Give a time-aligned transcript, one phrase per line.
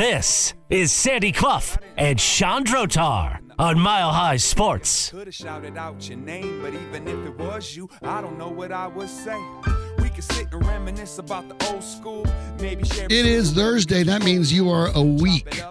[0.00, 5.10] This is Sandy Clough and Sean Drotar on Mile High Sports.
[5.10, 8.48] Could have shouted out your name, but even if it was you, I don't know
[8.48, 9.38] what I would say.
[9.98, 12.24] We could sit and reminisce about the old school,
[12.62, 13.04] maybe share.
[13.04, 14.02] It is Thursday.
[14.02, 15.62] That means you are a week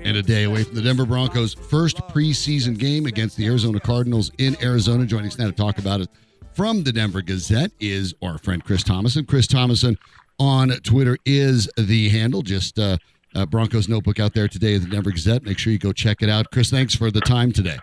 [0.00, 4.30] and a day away from the Denver Broncos' first preseason game against the Arizona Cardinals
[4.38, 5.04] in Arizona.
[5.04, 6.08] Joining us now to talk about it
[6.52, 9.26] from the Denver Gazette is our friend Chris Tomasson.
[9.26, 9.96] Chris Tomasson
[10.38, 12.42] on Twitter is the handle.
[12.42, 12.98] Just uh,
[13.34, 15.42] uh, Broncos Notebook out there today at the Denver Gazette.
[15.42, 16.50] Make sure you go check it out.
[16.52, 17.78] Chris, thanks for the time today.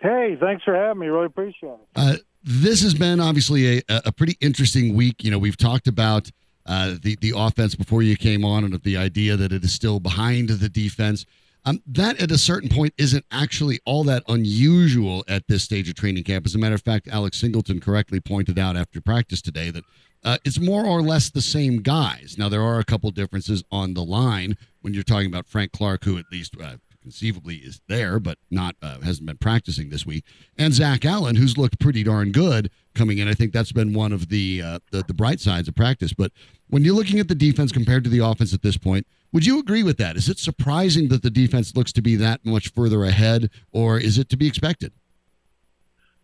[0.00, 1.06] Hey, thanks for having me.
[1.08, 1.78] Really appreciate it.
[1.94, 5.22] Uh, this has been obviously a, a pretty interesting week.
[5.22, 6.30] You know, we've talked about
[6.66, 10.00] uh, the the offense before you came on, and the idea that it is still
[10.00, 11.24] behind the defense.
[11.64, 15.94] Um, that at a certain point isn't actually all that unusual at this stage of
[15.94, 16.44] training camp.
[16.44, 19.84] As a matter of fact, Alex Singleton correctly pointed out after practice today that
[20.24, 22.36] uh, it's more or less the same guys.
[22.38, 26.04] Now there are a couple differences on the line when you're talking about Frank Clark,
[26.04, 30.24] who at least uh, conceivably is there, but not uh, hasn't been practicing this week,
[30.56, 33.28] and Zach Allen, who's looked pretty darn good coming in.
[33.28, 36.12] I think that's been one of the, uh, the the bright sides of practice.
[36.12, 36.32] But
[36.68, 39.58] when you're looking at the defense compared to the offense at this point, would you
[39.58, 40.16] agree with that?
[40.16, 44.18] Is it surprising that the defense looks to be that much further ahead, or is
[44.18, 44.92] it to be expected?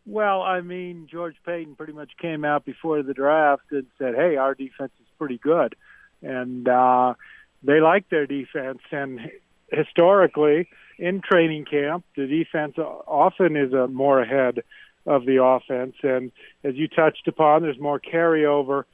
[0.08, 4.36] Well, I mean, George Paton pretty much came out before the draft and said, "Hey,
[4.36, 5.76] our defense is pretty good,"
[6.22, 7.12] and uh,
[7.62, 8.80] they like their defense.
[8.90, 9.30] And
[9.70, 14.62] historically, in training camp, the defense often is a more ahead
[15.04, 15.96] of the offense.
[16.02, 16.32] And
[16.64, 18.84] as you touched upon, there's more carryover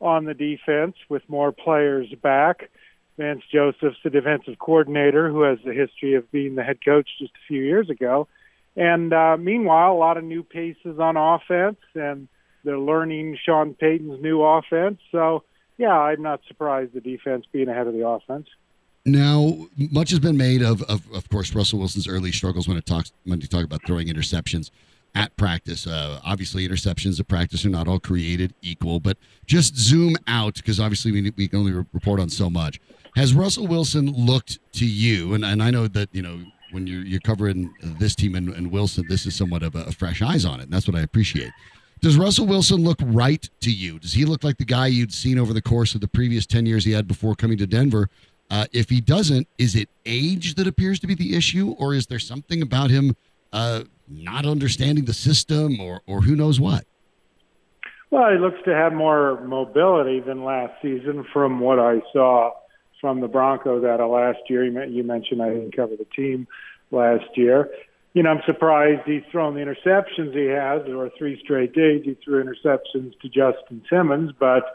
[0.00, 2.70] on the defense with more players back.
[3.18, 7.34] Vance Joseph's the defensive coordinator who has a history of being the head coach just
[7.34, 8.26] a few years ago.
[8.76, 12.28] And uh, meanwhile, a lot of new pieces on offense, and
[12.64, 14.98] they're learning Sean Payton's new offense.
[15.10, 15.44] So,
[15.76, 18.48] yeah, I'm not surprised the defense being ahead of the offense.
[19.04, 22.86] Now, much has been made of, of, of course, Russell Wilson's early struggles when it
[22.86, 24.70] talks when you talk about throwing interceptions
[25.14, 25.86] at practice.
[25.86, 30.78] Uh, obviously, interceptions at practice are not all created equal, but just zoom out because
[30.78, 32.80] obviously we, we can only report on so much.
[33.16, 35.34] Has Russell Wilson looked to you?
[35.34, 36.38] And, and I know that you know
[36.72, 39.92] when you're you're covering this team and, and Wilson, this is somewhat of a, a
[39.92, 41.52] fresh eyes on it, and that's what I appreciate.
[42.00, 44.00] Does Russell Wilson look right to you?
[44.00, 46.66] Does he look like the guy you'd seen over the course of the previous ten
[46.66, 48.08] years he had before coming to Denver?
[48.50, 52.06] Uh, if he doesn't, is it age that appears to be the issue, or is
[52.08, 53.16] there something about him
[53.52, 56.84] uh, not understanding the system, or or who knows what?
[58.10, 62.52] Well, he looks to have more mobility than last season, from what I saw
[63.02, 64.64] from the Broncos out of last year.
[64.64, 66.46] You mentioned I didn't cover the team
[66.90, 67.68] last year.
[68.14, 70.86] You know, I'm surprised he's thrown the interceptions he has.
[70.86, 74.74] There were three straight days he threw interceptions to Justin Simmons, but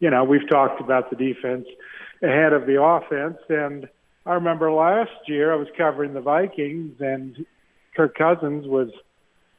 [0.00, 1.66] you know, we've talked about the defense
[2.22, 3.88] ahead of the offense, and
[4.26, 7.46] I remember last year I was covering the Vikings, and
[7.94, 8.90] Kirk Cousins was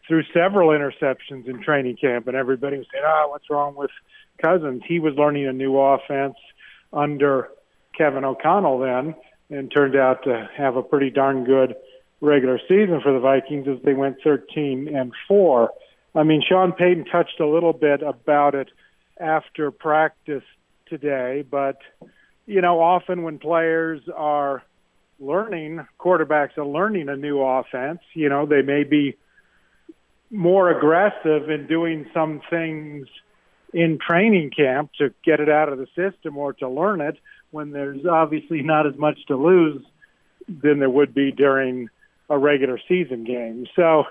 [0.08, 3.92] threw several interceptions in training camp, and everybody was saying, "Ah, oh, what's wrong with
[4.42, 6.36] Cousins?" He was learning a new offense
[6.92, 7.50] under
[7.98, 9.16] Kevin O'Connell then,
[9.50, 11.76] and turned out to have a pretty darn good
[12.22, 15.72] regular season for the Vikings as they went 13 and four.
[16.14, 18.70] I mean, Sean Payton touched a little bit about it
[19.20, 20.44] after practice
[20.88, 21.78] today, but
[22.46, 24.64] you know, often when players are
[25.20, 29.16] learning, quarterbacks are learning a new offense, you know, they may be
[30.32, 33.08] more aggressive in doing some things
[33.74, 37.18] in training camp to get it out of the system or to learn it
[37.52, 39.84] when there's obviously not as much to lose
[40.48, 41.90] than there would be during
[42.30, 43.68] a regular season game.
[43.76, 44.06] So,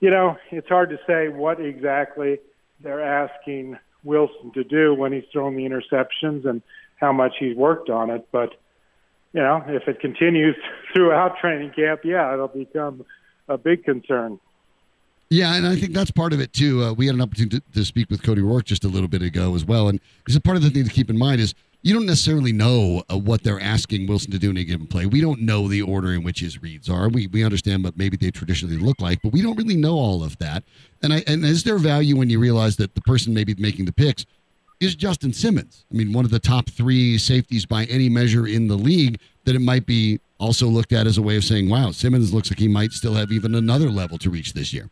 [0.00, 2.38] you know, it's hard to say what exactly
[2.80, 6.62] they're asking Wilson to do when he's throwing the interceptions and
[6.96, 8.28] how much he's worked on it.
[8.30, 8.54] But,
[9.32, 10.56] you know, if it continues
[10.94, 13.04] throughout training camp, yeah, it'll become
[13.48, 14.38] a big concern.
[15.30, 16.82] Yeah, and I think that's part of it too.
[16.82, 19.20] Uh, we had an opportunity to, to, speak with Cody Roark just a little bit
[19.20, 21.54] ago as well, and it's a part of the thing to keep in mind is
[21.82, 25.06] you don't necessarily know uh, what they're asking Wilson to do in a given play.
[25.06, 27.08] We don't know the order in which his reads are.
[27.08, 30.24] We we understand what maybe they traditionally look like, but we don't really know all
[30.24, 30.64] of that.
[31.02, 33.92] And I and is there value when you realize that the person maybe making the
[33.92, 34.26] picks
[34.80, 35.84] is Justin Simmons?
[35.92, 39.20] I mean, one of the top three safeties by any measure in the league.
[39.44, 42.50] That it might be also looked at as a way of saying, "Wow, Simmons looks
[42.50, 44.90] like he might still have even another level to reach this year."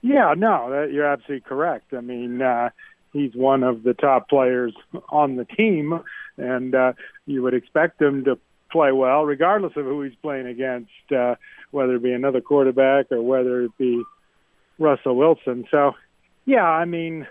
[0.00, 1.92] Yeah, no, that, you're absolutely correct.
[1.94, 2.40] I mean.
[2.40, 2.70] Uh,
[3.12, 4.74] he's one of the top players
[5.08, 6.00] on the team,
[6.36, 6.92] and uh,
[7.26, 8.38] you would expect him to
[8.70, 11.34] play well, regardless of who he's playing against, uh,
[11.70, 14.02] whether it be another quarterback or whether it be
[14.78, 15.66] Russell Wilson.
[15.70, 15.92] So,
[16.46, 17.26] yeah, I mean,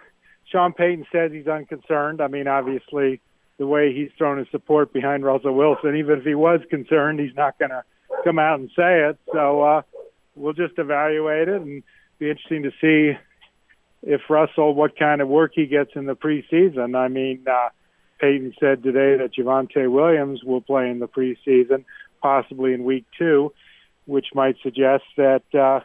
[0.52, 2.22] Sean Payton says he's unconcerned.
[2.22, 3.22] I mean, obviously,
[3.58, 5.96] the way he's thrown his support behind Russell Wilson.
[5.96, 7.84] Even if he was concerned, he's not going to
[8.24, 9.18] come out and say it.
[9.34, 9.82] So uh,
[10.36, 11.84] we'll just evaluate it and
[12.20, 13.18] be interesting to see
[14.04, 16.96] if Russell what kind of work he gets in the preseason.
[16.96, 17.70] I mean, uh,
[18.20, 21.86] Payton said today that Javonte Williams will play in the preseason,
[22.22, 23.52] possibly in week two,
[24.06, 25.82] which might suggest that uh,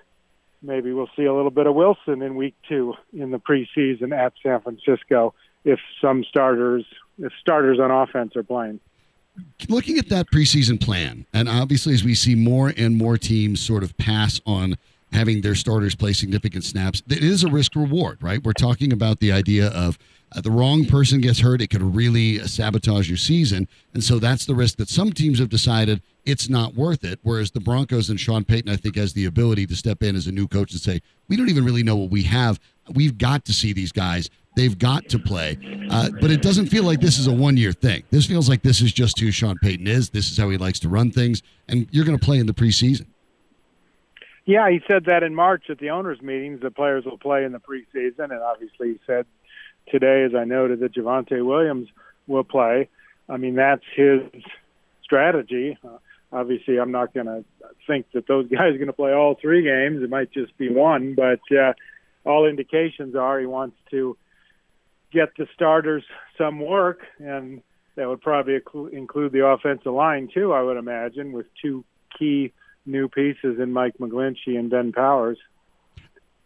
[0.62, 4.32] maybe we'll see a little bit of Wilson in week two in the preseason at
[4.42, 5.34] San Francisco
[5.64, 6.84] if some starters
[7.18, 8.80] if starters on offense are playing.
[9.68, 13.82] Looking at that preseason plan, and obviously as we see more and more teams sort
[13.82, 14.76] of pass on
[15.12, 18.42] having their starters play significant snaps, it is a risk reward, right?
[18.42, 19.98] We're talking about the idea of
[20.34, 23.68] uh, the wrong person gets hurt, it could really sabotage your season.
[23.94, 27.20] And so that's the risk that some teams have decided it's not worth it.
[27.22, 30.26] Whereas the Broncos and Sean Payton, I think, has the ability to step in as
[30.26, 32.58] a new coach and say, we don't even really know what we have.
[32.92, 34.28] We've got to see these guys.
[34.56, 35.58] They've got to play.
[35.90, 38.02] Uh, but it doesn't feel like this is a one year thing.
[38.10, 40.10] This feels like this is just who Sean Payton is.
[40.10, 41.42] This is how he likes to run things.
[41.68, 43.06] And you're going to play in the preseason.
[44.46, 46.60] Yeah, he said that in March at the owners' meetings.
[46.62, 49.26] The players will play in the preseason, and obviously he said
[49.88, 51.88] today, as I noted, that Javonte Williams
[52.28, 52.88] will play.
[53.28, 54.20] I mean, that's his
[55.02, 55.76] strategy.
[55.84, 55.98] Uh,
[56.32, 57.44] obviously, I'm not going to
[57.88, 60.00] think that those guys are going to play all three games.
[60.02, 61.72] It might just be one, but uh,
[62.24, 64.16] all indications are he wants to
[65.12, 66.04] get the starters
[66.38, 67.62] some work, and
[67.96, 68.60] that would probably
[68.92, 70.52] include the offensive line too.
[70.52, 71.84] I would imagine with two
[72.16, 72.52] key
[72.86, 75.38] new pieces in Mike McGlinchey and Ben Powers.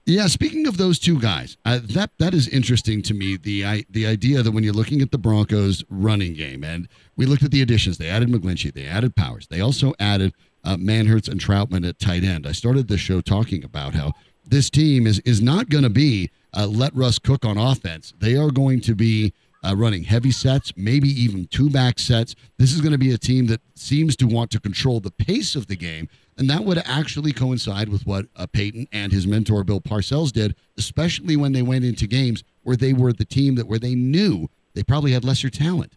[0.06, 3.36] Yeah, speaking of those two guys, uh, that that is interesting to me.
[3.36, 7.26] The I, the idea that when you're looking at the Broncos running game, and we
[7.26, 10.32] looked at the additions, they added McGlinchey, they added Powers, they also added
[10.64, 12.46] uh, Manhertz and Trautman at tight end.
[12.46, 14.14] I started the show talking about how
[14.44, 18.12] this team is is not going to be uh, let Russ cook on offense.
[18.18, 19.32] They are going to be
[19.62, 22.34] uh, running heavy sets, maybe even two back sets.
[22.58, 25.54] This is going to be a team that seems to want to control the pace
[25.54, 26.08] of the game.
[26.38, 30.54] And that would actually coincide with what uh, Payton and his mentor, Bill Parcells, did,
[30.78, 34.48] especially when they went into games where they were the team that where they knew
[34.74, 35.92] they probably had lesser talent.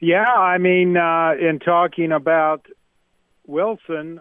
[0.00, 2.66] Yeah, I mean, uh, in talking about
[3.46, 4.20] Wilson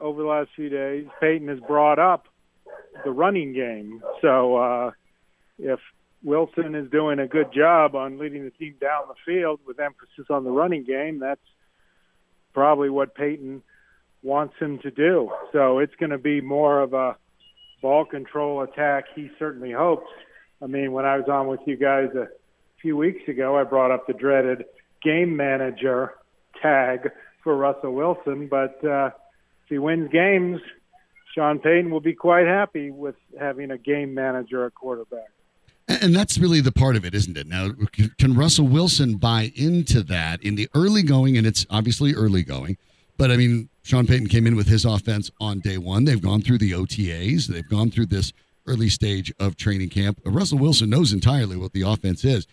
[0.00, 2.26] over the last few days, Payton has brought up
[3.04, 4.02] the running game.
[4.20, 4.90] So uh,
[5.58, 5.78] if
[6.24, 10.26] Wilson is doing a good job on leading the team down the field with emphasis
[10.30, 11.40] on the running game, that's
[12.54, 13.62] probably what Payton
[14.22, 15.30] wants him to do.
[15.52, 17.16] So it's going to be more of a
[17.80, 19.06] ball control attack.
[19.14, 20.10] He certainly hopes.
[20.62, 22.28] I mean, when I was on with you guys a
[22.80, 24.64] few weeks ago, I brought up the dreaded
[25.02, 26.12] game manager
[26.60, 27.10] tag
[27.42, 28.46] for Russell Wilson.
[28.46, 29.06] But uh,
[29.64, 30.60] if he wins games,
[31.34, 35.31] Sean Payton will be quite happy with having a game manager at quarterback.
[36.02, 37.46] And that's really the part of it, isn't it?
[37.46, 37.70] Now,
[38.18, 41.38] can Russell Wilson buy into that in the early going?
[41.38, 42.76] And it's obviously early going.
[43.16, 46.04] But I mean, Sean Payton came in with his offense on day one.
[46.04, 48.32] They've gone through the OTAs, they've gone through this
[48.66, 50.20] early stage of training camp.
[50.24, 52.46] Russell Wilson knows entirely what the offense is.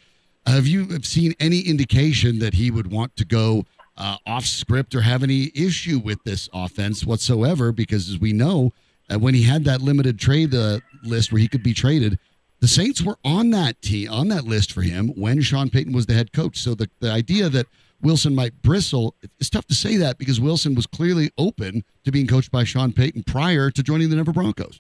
[0.46, 3.66] Have you seen any indication that he would want to go
[3.98, 7.72] uh, off script or have any issue with this offense whatsoever?
[7.72, 8.74] Because as we know,
[9.12, 12.20] uh, when he had that limited trade uh, list where he could be traded,
[12.60, 16.06] the Saints were on that team on that list for him when Sean Payton was
[16.06, 16.58] the head coach.
[16.58, 17.68] So the, the idea that
[18.02, 22.28] Wilson might bristle, it's tough to say that because Wilson was clearly open to being
[22.28, 24.80] coached by Sean Payton prior to joining the Denver Broncos.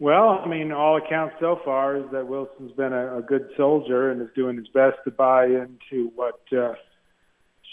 [0.00, 4.10] Well, I mean, all accounts so far is that Wilson's been a, a good soldier
[4.10, 6.74] and is doing his best to buy into what uh,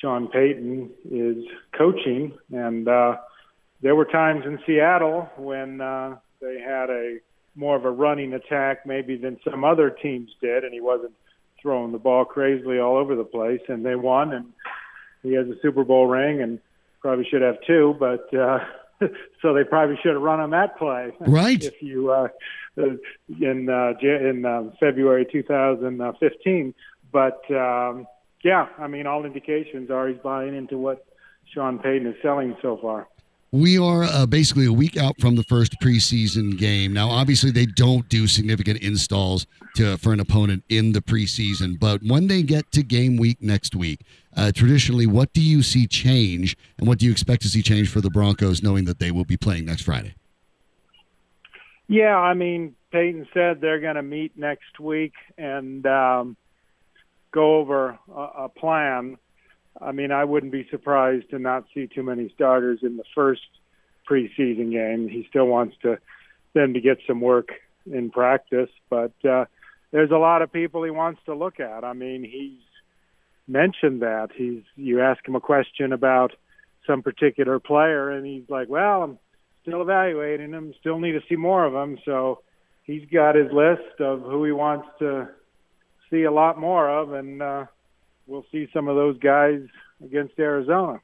[0.02, 1.46] Sean Payton is
[1.78, 2.36] coaching.
[2.52, 3.18] And uh,
[3.82, 7.20] there were times in Seattle when uh, they had a
[7.56, 11.14] more of a running attack maybe than some other teams did, and he wasn't
[11.62, 13.62] throwing the ball crazily all over the place.
[13.68, 14.54] And they won, and
[15.24, 16.60] he has a Super Bowl ring, and
[17.02, 18.60] probably should have two, but uh,
[19.42, 21.12] so they probably should have run on that play.
[21.20, 21.64] Right.
[21.64, 22.28] if you uh,
[22.78, 26.74] in uh, in uh, February 2015,
[27.12, 28.08] but um,
[28.44, 31.06] yeah, I mean, all indications are he's buying into what
[31.54, 33.08] Sean Payton is selling so far.
[33.56, 36.92] We are uh, basically a week out from the first preseason game.
[36.92, 39.48] Now, obviously, they don't do significant installs
[39.78, 43.74] to, for an opponent in the preseason, but when they get to game week next
[43.74, 44.02] week,
[44.36, 47.90] uh, traditionally, what do you see change, and what do you expect to see change
[47.90, 50.16] for the Broncos, knowing that they will be playing next Friday?
[51.88, 56.36] Yeah, I mean, Payton said they're going to meet next week and um,
[57.32, 59.18] go over a, a plan
[59.82, 63.42] I mean, I wouldn't be surprised to not see too many starters in the first
[64.10, 65.08] preseason game.
[65.10, 65.98] He still wants to
[66.54, 67.50] them to get some work
[67.92, 69.46] in practice, but uh,
[69.92, 71.84] there's a lot of people he wants to look at.
[71.84, 72.62] I mean, he's
[73.48, 74.30] mentioned that.
[74.34, 76.32] He's you ask him a question about
[76.88, 79.20] some particular player, and he's like, "Well, I'm
[79.64, 80.74] still evaluating him.
[80.80, 82.42] Still need to see more of him." So
[82.84, 85.30] he's got his list of who he wants to
[86.10, 87.66] see a lot more of, and uh,
[88.28, 89.62] we'll see some of those guys
[90.04, 91.00] against Arizona.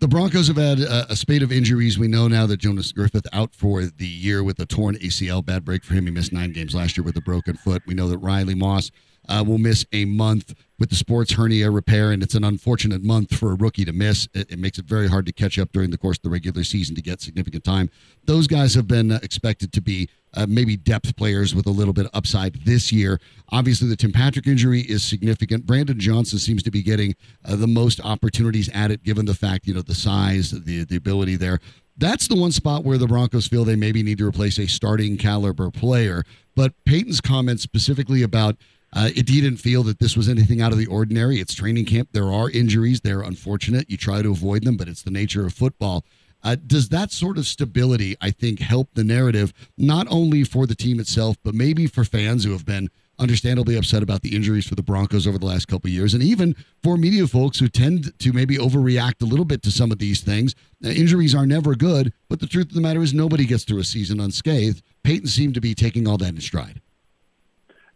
[0.00, 1.98] The Broncos have had a, a, spate of injuries.
[1.98, 5.44] We know now that Jonas Griffith out for the year with a torn ACL.
[5.44, 6.06] Bad break for him.
[6.06, 7.82] He missed nine games last year with a broken foot.
[7.86, 8.90] We know that Riley Moss
[9.28, 13.34] uh, will miss a month with the sports hernia repair, and it's an unfortunate month
[13.36, 14.28] for a rookie to miss.
[14.34, 16.64] It, it, makes it very hard to catch up during the course of the regular
[16.64, 17.90] season to get significant time.
[18.24, 21.92] Those guys have been uh, expected to be uh, maybe depth players with a little
[21.92, 23.20] bit of upside this year.
[23.52, 25.64] Obviously, the Tim Patrick injury is significant.
[25.64, 27.14] Brandon Johnson seems to be getting
[27.44, 30.96] uh, the most opportunities at it, given the fact you know the size, the the
[30.96, 31.60] ability there.
[31.96, 35.16] That's the one spot where the Broncos feel they maybe need to replace a starting
[35.16, 36.24] caliber player.
[36.56, 38.56] But Payton's comments specifically about
[38.94, 41.40] uh, it didn't feel that this was anything out of the ordinary.
[41.40, 42.10] It's training camp.
[42.12, 43.00] There are injuries.
[43.00, 43.90] They're unfortunate.
[43.90, 46.04] You try to avoid them, but it's the nature of football.
[46.44, 50.74] Uh, does that sort of stability, I think, help the narrative, not only for the
[50.74, 54.74] team itself, but maybe for fans who have been understandably upset about the injuries for
[54.74, 58.16] the Broncos over the last couple of years, and even for media folks who tend
[58.18, 60.54] to maybe overreact a little bit to some of these things.
[60.84, 63.78] Uh, injuries are never good, but the truth of the matter is nobody gets through
[63.78, 64.82] a season unscathed.
[65.02, 66.80] Payton seemed to be taking all that in stride.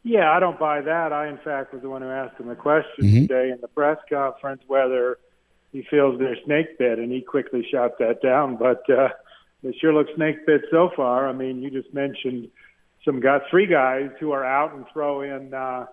[0.02, 1.12] Yeah, I don't buy that.
[1.12, 3.26] I, in fact, was the one who asked him the question mm-hmm.
[3.26, 5.18] today in the press conference whether
[5.72, 8.56] he feels they're snake bit, and he quickly shot that down.
[8.56, 9.08] But uh,
[9.62, 11.28] they sure look snake bit so far.
[11.28, 12.48] I mean, you just mentioned
[13.04, 15.86] some got three guys who are out, and throw in uh,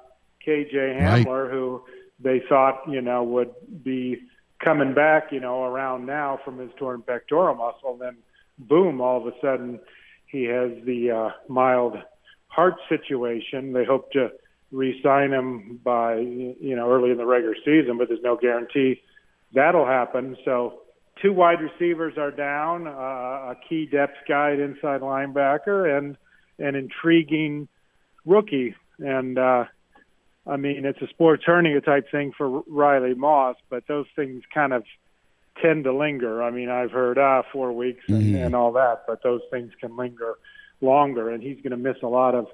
[0.46, 1.52] KJ Hamler, right.
[1.52, 1.84] who
[2.20, 4.22] they thought you know would be
[4.64, 7.94] coming back, you know, around now from his torn pectoral muscle.
[7.94, 8.18] And then,
[8.58, 9.02] boom!
[9.02, 9.80] All of a sudden,
[10.26, 11.98] he has the uh, mild
[12.56, 13.74] heart situation.
[13.74, 14.32] They hope to
[14.72, 19.02] re-sign him by you know early in the regular season, but there's no guarantee
[19.54, 20.38] that'll happen.
[20.46, 20.82] So
[21.22, 26.18] two wide receivers are down, uh, a key depth guy at inside linebacker, and
[26.60, 27.68] an intriguing
[28.26, 28.76] rookie.
[29.00, 29.66] And uh,
[30.48, 34.74] I mean, it's a sports hernia type thing for Riley Moss, but those things kind
[34.74, 34.84] of
[35.62, 36.44] tend to linger.
[36.44, 38.36] I mean, I've heard ah four weeks and, mm-hmm.
[38.36, 40.36] and all that, but those things can linger
[40.82, 42.48] longer, and he's going to miss a lot of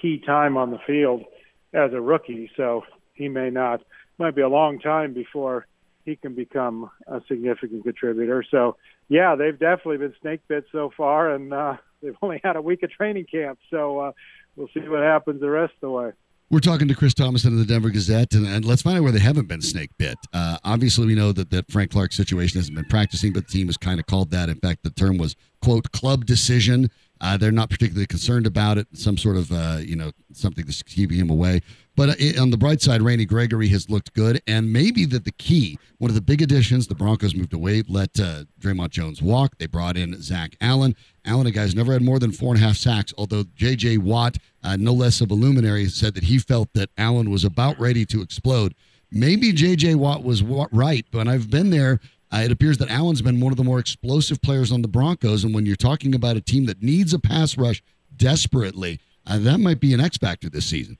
[0.00, 1.24] key time on the field
[1.72, 2.50] as a rookie.
[2.56, 2.82] So
[3.14, 3.82] he may not.
[4.18, 5.66] Might be a long time before
[6.04, 8.44] he can become a significant contributor.
[8.50, 8.76] So
[9.08, 12.82] yeah, they've definitely been snake bit so far, and uh, they've only had a week
[12.82, 13.58] of training camp.
[13.70, 14.12] So uh,
[14.56, 16.12] we'll see what happens the rest of the way.
[16.48, 19.10] We're talking to Chris Tomasson of the Denver Gazette, and, and, let's find out where
[19.10, 20.16] they haven't been snake bit.
[20.32, 23.66] Uh, obviously, we know that, that Frank Clark's situation hasn't been practicing, but the team
[23.66, 24.48] has kind of called that.
[24.48, 26.88] In fact, the term was, quote, club decision.
[27.20, 28.86] Uh, they're not particularly concerned about it.
[28.92, 31.60] Some sort of, uh, you know, something that's keeping him away.
[31.96, 35.32] But uh, on the bright side, Randy Gregory has looked good, and maybe that the
[35.32, 39.56] key, one of the big additions, the Broncos moved away, let uh, Dre'Mont Jones walk.
[39.58, 40.94] They brought in Zach Allen.
[41.24, 43.14] Allen, a guy's never had more than four and a half sacks.
[43.16, 43.98] Although J.J.
[43.98, 47.80] Watt, uh, no less of a luminary, said that he felt that Allen was about
[47.80, 48.74] ready to explode.
[49.10, 49.94] Maybe J.J.
[49.94, 52.00] Watt was right, but I've been there
[52.32, 55.44] uh, it appears that Allen's been one of the more explosive players on the Broncos.
[55.44, 57.82] And when you're talking about a team that needs a pass rush
[58.16, 60.98] desperately, uh, that might be an X factor this season.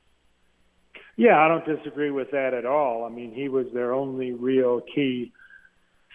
[1.17, 3.05] Yeah, I don't disagree with that at all.
[3.05, 5.33] I mean, he was their only real key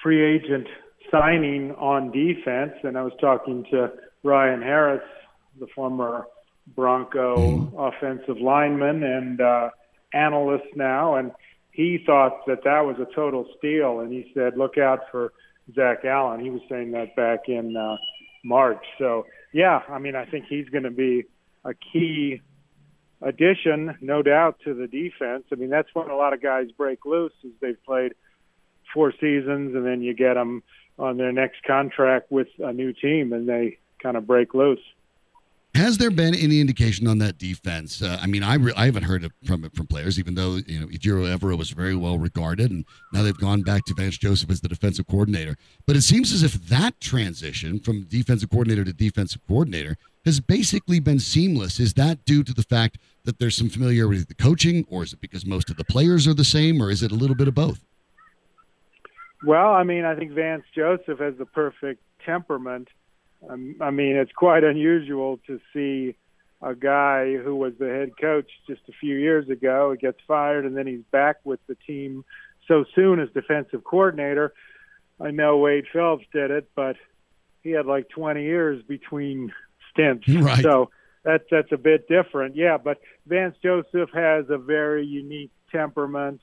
[0.01, 0.67] free agent
[1.09, 2.73] signing on defense.
[2.83, 3.91] And I was talking to
[4.23, 5.03] Ryan Harris,
[5.59, 6.25] the former
[6.75, 7.77] Bronco mm-hmm.
[7.77, 9.69] offensive lineman and uh,
[10.13, 11.15] analyst now.
[11.15, 11.31] And
[11.71, 15.33] he thought that that was a total steal, and he said, "Look out for
[15.73, 17.97] Zach Allen." He was saying that back in uh,
[18.43, 18.83] March.
[18.97, 21.25] So, yeah, I mean, I think he's going to be
[21.63, 22.41] a key
[23.21, 25.45] addition, no doubt, to the defense.
[25.51, 28.13] I mean, that's when a lot of guys break loose, as they've played
[28.93, 30.63] four seasons, and then you get them
[30.97, 34.81] on their next contract with a new team, and they kind of break loose.
[35.81, 38.03] Has there been any indication on that defense?
[38.03, 40.79] Uh, I mean, I, re- I haven't heard it from from players, even though you
[40.79, 44.51] know Ejiro Evero was very well regarded, and now they've gone back to Vance Joseph
[44.51, 45.55] as the defensive coordinator.
[45.87, 50.99] But it seems as if that transition from defensive coordinator to defensive coordinator has basically
[50.99, 51.79] been seamless.
[51.79, 55.13] Is that due to the fact that there's some familiarity with the coaching, or is
[55.13, 57.47] it because most of the players are the same, or is it a little bit
[57.47, 57.83] of both?
[59.43, 62.87] Well, I mean, I think Vance Joseph has the perfect temperament
[63.49, 66.15] Um, I mean, it's quite unusual to see
[66.61, 70.77] a guy who was the head coach just a few years ago gets fired and
[70.77, 72.23] then he's back with the team
[72.67, 74.53] so soon as defensive coordinator.
[75.19, 76.97] I know Wade Phillips did it, but
[77.63, 79.51] he had like 20 years between
[79.91, 80.27] stints.
[80.41, 80.61] Right.
[80.61, 80.89] So
[81.23, 82.55] that's that's a bit different.
[82.55, 86.41] Yeah, but Vance Joseph has a very unique temperament.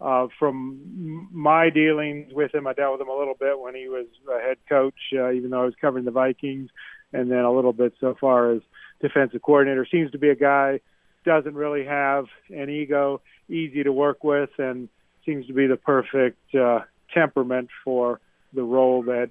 [0.00, 3.88] Uh, from my dealings with him, I dealt with him a little bit when he
[3.88, 6.68] was a head coach, uh, even though I was covering the Vikings,
[7.12, 8.60] and then a little bit so far as
[9.00, 9.86] defensive coordinator.
[9.90, 10.80] Seems to be a guy
[11.24, 14.88] doesn't really have an ego, easy to work with, and
[15.24, 16.80] seems to be the perfect uh,
[17.12, 18.20] temperament for
[18.52, 19.30] the role that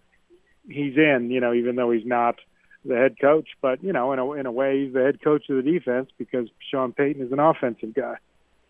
[0.68, 1.30] he's in.
[1.32, 2.36] You know, even though he's not
[2.84, 5.50] the head coach, but you know, in a in a way, he's the head coach
[5.50, 8.18] of the defense because Sean Payton is an offensive guy.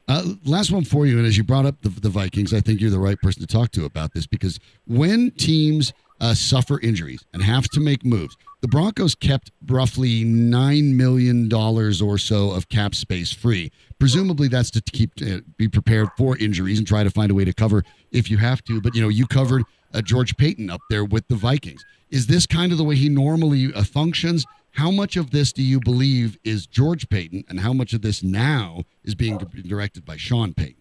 [0.07, 2.79] Uh, last one for you, and as you brought up the, the Vikings, I think
[2.79, 7.25] you're the right person to talk to about this because when teams uh, suffer injuries
[7.33, 12.69] and have to make moves, the Broncos kept roughly nine million dollars or so of
[12.69, 13.71] cap space free.
[13.99, 17.45] Presumably, that's to keep uh, be prepared for injuries and try to find a way
[17.45, 18.79] to cover if you have to.
[18.81, 19.63] But you know, you covered
[19.95, 21.83] uh, George Paton up there with the Vikings.
[22.09, 24.45] Is this kind of the way he normally uh, functions?
[24.71, 28.21] How much of this do you believe is George Paton, and how much of this
[28.21, 30.75] now is being directed by Sean Payton?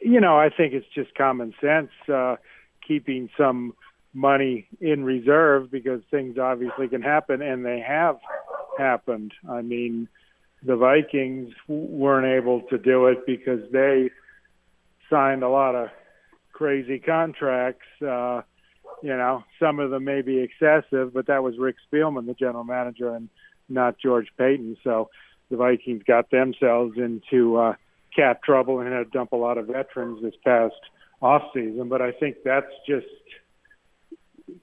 [0.00, 2.36] You know, I think it's just common sense uh,
[2.86, 3.74] keeping some
[4.12, 8.18] money in reserve because things obviously can happen, and they have
[8.76, 9.32] happened.
[9.48, 10.08] I mean,
[10.62, 14.10] the Vikings weren't able to do it because they
[15.08, 15.88] signed a lot of
[16.58, 17.86] crazy contracts.
[18.02, 18.42] Uh,
[19.00, 22.64] you know, some of them may be excessive, but that was Rick Spielman, the general
[22.64, 23.28] manager, and
[23.68, 24.76] not George Paton.
[24.82, 25.08] So
[25.50, 27.74] the Vikings got themselves into uh,
[28.14, 30.74] cap trouble and had to dump a lot of veterans this past
[31.22, 31.88] off season.
[31.88, 33.06] But I think that's just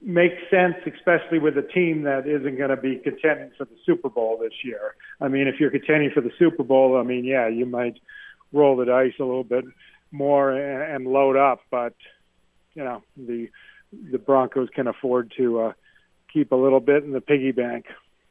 [0.02, 4.10] makes sense, especially with a team that isn't going to be contending for the Super
[4.10, 4.96] Bowl this year.
[5.18, 7.98] I mean, if you're contending for the Super Bowl, I mean, yeah, you might
[8.52, 9.64] roll the dice a little bit
[10.12, 11.94] more and, load up, but
[12.74, 13.48] you know the
[14.10, 15.72] the Broncos can afford to uh,
[16.32, 17.86] keep a little bit in the piggy bank.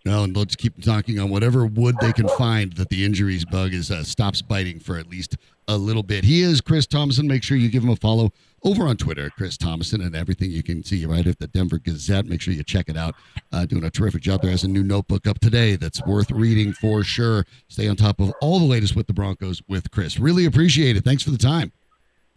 [0.06, 3.74] No, and let's keep talking on whatever wood they can find that the injuries bug
[3.74, 5.36] is uh, stops biting for at least
[5.68, 6.24] a little bit.
[6.24, 7.26] He is Chris Tomasson.
[7.26, 8.32] Make sure you give him a follow
[8.66, 12.26] over on Twitter, Chris Tomasson and everything you can see right at the Denver Gazette.
[12.26, 13.16] Make sure you check it out.
[13.52, 14.52] Uh, doing a terrific job there.
[14.52, 17.46] Has a new notebook up today that's worth reading for sure.
[17.68, 20.20] Stay on top of all the latest with the Broncos with Chris.
[20.20, 21.04] Really appreciate it.
[21.04, 21.72] Thanks for the time.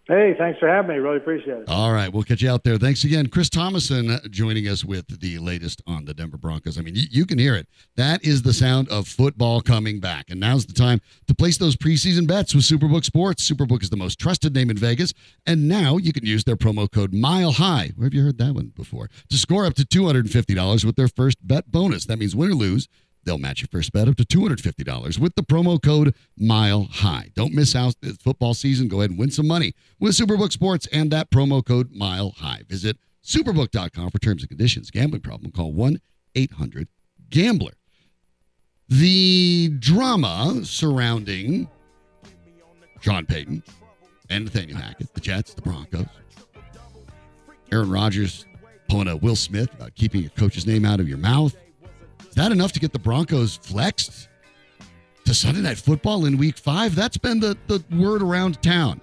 [0.09, 0.97] Hey, thanks for having me.
[0.97, 1.69] Really appreciate it.
[1.69, 2.79] All right, we'll catch you out there.
[2.79, 6.79] Thanks again, Chris Tomasson, uh, joining us with the latest on the Denver Broncos.
[6.79, 7.69] I mean, you, you can hear it.
[7.97, 11.77] That is the sound of football coming back, and now's the time to place those
[11.77, 13.51] preseason bets with SuperBook Sports.
[13.51, 15.13] SuperBook is the most trusted name in Vegas,
[15.45, 17.93] and now you can use their promo code Mile High.
[17.95, 19.11] Where have you heard that one before?
[19.29, 22.07] To score up to two hundred and fifty dollars with their first bet bonus.
[22.07, 22.89] That means win or lose
[23.29, 27.31] They'll match your first bet up to $250 with the promo code Mile High.
[27.35, 28.89] Don't miss out this football season.
[28.89, 32.63] Go ahead and win some money with Superbook Sports and that promo code Mile High.
[32.67, 34.91] Visit superbook.com for terms and conditions.
[34.91, 35.53] Gambling problem?
[35.53, 36.01] Call 1
[36.37, 36.89] 800
[37.29, 37.75] Gambler.
[38.89, 41.69] The drama surrounding
[43.03, 43.63] Sean Payton
[44.31, 46.07] and Nathaniel Hackett, the Jets, the Broncos,
[47.71, 48.47] Aaron Rodgers
[48.89, 51.55] pulling a Will Smith about keeping your coach's name out of your mouth
[52.39, 54.29] that enough to get the Broncos flexed
[55.25, 56.95] to Sunday Night Football in Week Five?
[56.95, 59.01] That's been the, the word around town.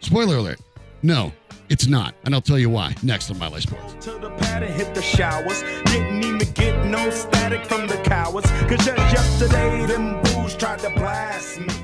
[0.00, 0.60] Spoiler alert.
[1.02, 1.32] No,
[1.68, 2.16] it's not.
[2.24, 4.04] And I'll tell you why next on Mile High Sports.
[4.06, 5.62] To the pad and hit the showers.
[5.84, 8.50] Didn't even get no static from the cowards.
[8.62, 11.77] Cause just yesterday, them booze tried to blast me.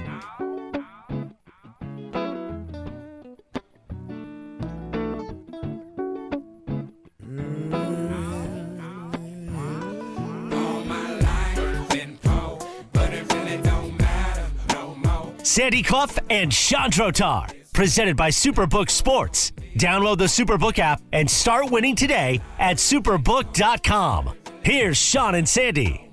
[15.54, 17.48] Sandy Clough and Sean Drotar.
[17.72, 19.52] Presented by Superbook Sports.
[19.76, 24.36] Download the Superbook app and start winning today at superbook.com.
[24.64, 26.10] Here's Sean and Sandy.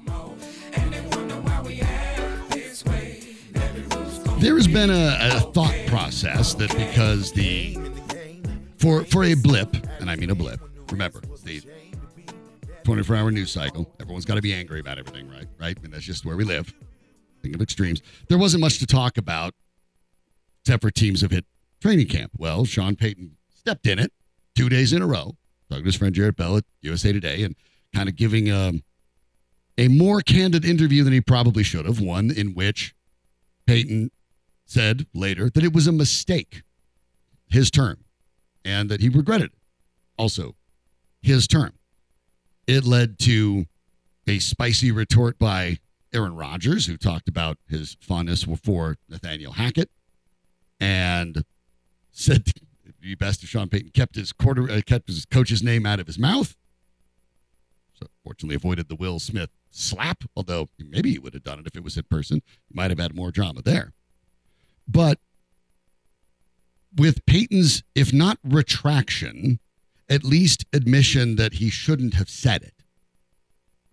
[4.37, 7.79] There has been a, a thought process that because the
[8.77, 10.59] for for a blip, and I mean a blip.
[10.91, 11.63] Remember the
[12.83, 13.91] 24 hour news cycle.
[13.99, 15.47] Everyone's got to be angry about everything, right?
[15.59, 16.71] Right, and that's just where we live.
[17.43, 18.01] Of extremes.
[18.29, 19.55] There wasn't much to talk about,
[20.79, 21.45] for teams have hit
[21.81, 22.31] training camp.
[22.37, 24.13] Well, Sean Payton stepped in it
[24.55, 25.35] two days in a row,
[25.69, 27.55] talking to his friend Jarrett Bell at USA Today, and
[27.95, 28.83] kind of giving a, um,
[29.77, 31.99] a more candid interview than he probably should have.
[31.99, 32.93] One in which
[33.65, 34.11] Payton
[34.65, 36.61] said later that it was a mistake,
[37.49, 38.05] his term,
[38.63, 39.57] and that he regretted it.
[40.17, 40.55] Also,
[41.21, 41.73] his term.
[42.67, 43.65] It led to
[44.27, 45.79] a spicy retort by
[46.13, 49.89] Aaron Rodgers, who talked about his fondness for Nathaniel Hackett,
[50.79, 51.43] and
[52.11, 52.49] said
[52.83, 55.99] it'd be best if Sean Payton kept his quarter uh, kept his coach's name out
[55.99, 56.55] of his mouth.
[57.93, 61.75] So fortunately avoided the Will Smith slap, although maybe he would have done it if
[61.75, 62.41] it was in person.
[62.71, 63.93] Might have had more drama there.
[64.87, 65.19] But
[66.95, 69.59] with Payton's, if not retraction,
[70.09, 72.81] at least admission that he shouldn't have said it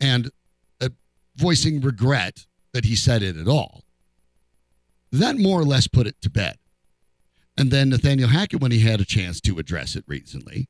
[0.01, 0.31] and
[1.39, 3.85] voicing regret that he said it at all,
[5.13, 6.57] that more or less put it to bed.
[7.57, 10.69] And then Nathaniel Hackett, when he had a chance to address it recently,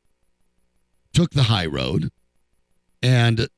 [1.12, 2.10] took the high road
[3.02, 3.48] and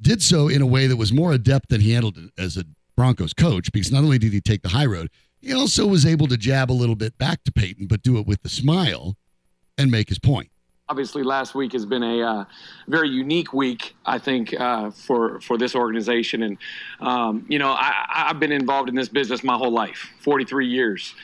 [0.00, 2.64] did so in a way that was more adept than he handled it as a
[2.96, 6.26] Broncos coach because not only did he take the high road, he also was able
[6.28, 9.16] to jab a little bit back to Payton, but do it with a smile
[9.78, 10.50] and make his point.
[10.90, 12.44] Obviously, last week has been a uh,
[12.88, 16.42] very unique week, I think, uh, for for this organization.
[16.42, 16.58] And
[16.98, 21.14] um, you know, I, I've been involved in this business my whole life, 43 years.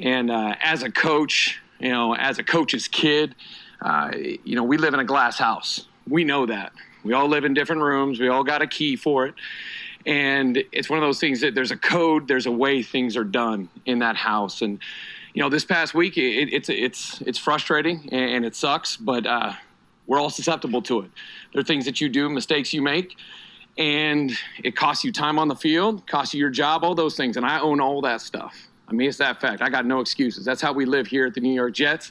[0.00, 3.34] And uh, as a coach, you know, as a coach's kid,
[3.82, 5.84] uh, you know, we live in a glass house.
[6.08, 6.72] We know that.
[7.04, 8.20] We all live in different rooms.
[8.20, 9.34] We all got a key for it.
[10.06, 13.24] And it's one of those things that there's a code, there's a way things are
[13.24, 14.62] done in that house.
[14.62, 14.78] And,
[15.34, 19.52] you know, this past week, it, it's, it's, it's frustrating and it sucks, but uh,
[20.06, 21.10] we're all susceptible to it.
[21.52, 23.16] There are things that you do, mistakes you make,
[23.78, 27.36] and it costs you time on the field, costs you your job, all those things.
[27.36, 28.68] And I own all that stuff.
[28.88, 29.62] I mean, it's that fact.
[29.62, 30.44] I got no excuses.
[30.44, 32.10] That's how we live here at the New York Jets.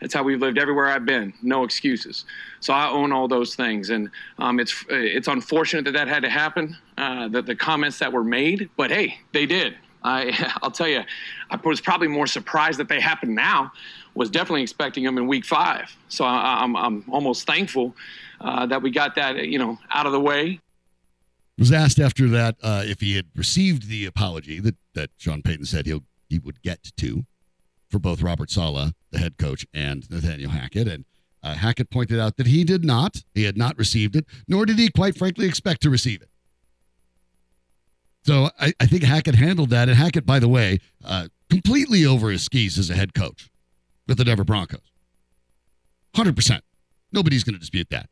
[0.00, 1.34] That's how we've lived everywhere I've been.
[1.42, 2.24] No excuses.
[2.60, 6.30] So I own all those things, and um, it's it's unfortunate that that had to
[6.30, 6.76] happen.
[6.96, 9.76] Uh, that the comments that were made, but hey, they did.
[10.04, 11.02] I I'll tell you,
[11.50, 13.72] I was probably more surprised that they happened now.
[14.14, 15.96] Was definitely expecting them in week five.
[16.08, 17.96] So I, am I'm, almost thankful
[18.42, 20.60] uh, that we got that you know out of the way
[21.58, 25.66] was asked after that uh, if he had received the apology that, that Sean Payton
[25.66, 27.24] said he'll he would get to
[27.90, 30.88] for both Robert Saleh, the head coach, and Nathaniel Hackett.
[30.88, 31.04] And
[31.42, 33.22] uh, Hackett pointed out that he did not.
[33.34, 36.30] He had not received it, nor did he, quite frankly, expect to receive it.
[38.24, 39.88] So I, I think Hackett handled that.
[39.88, 43.50] And Hackett, by the way, uh, completely over his skis as a head coach
[44.06, 44.92] with the Denver Broncos.
[46.14, 46.60] 100%.
[47.12, 48.08] Nobody's going to dispute that.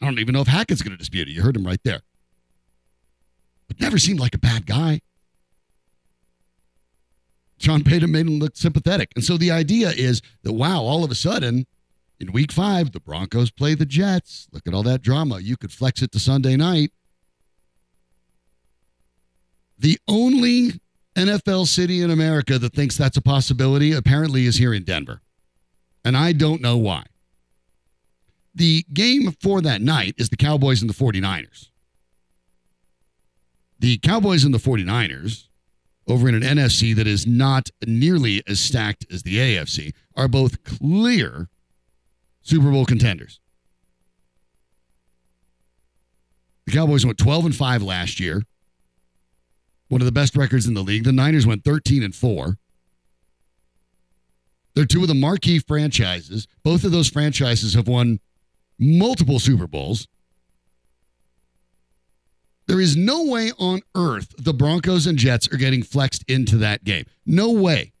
[0.00, 1.32] I don't even know if Hackett's going to dispute it.
[1.32, 2.02] You heard him right there.
[3.68, 5.00] But never seemed like a bad guy.
[7.58, 9.10] Sean Payton made him look sympathetic.
[9.14, 11.66] And so the idea is that, wow, all of a sudden,
[12.18, 14.48] in week five, the Broncos play the Jets.
[14.52, 15.38] Look at all that drama.
[15.38, 16.90] You could flex it to Sunday night.
[19.82, 20.80] The only
[21.16, 25.22] NFL city in America that thinks that's a possibility apparently is here in Denver.
[26.04, 27.06] And I don't know why.
[28.54, 31.70] The game for that night is the Cowboys and the 49ers.
[33.80, 35.48] The Cowboys and the 49ers
[36.06, 40.62] over in an NFC that is not nearly as stacked as the AFC are both
[40.62, 41.48] clear
[42.42, 43.40] Super Bowl contenders.
[46.66, 48.42] The Cowboys went 12 and 5 last year.
[49.92, 51.04] One of the best records in the league.
[51.04, 52.56] The Niners went 13 and 4.
[54.74, 56.48] They're two of the marquee franchises.
[56.62, 58.18] Both of those franchises have won
[58.78, 60.08] multiple Super Bowls.
[62.68, 66.84] There is no way on earth the Broncos and Jets are getting flexed into that
[66.84, 67.04] game.
[67.26, 67.92] No way.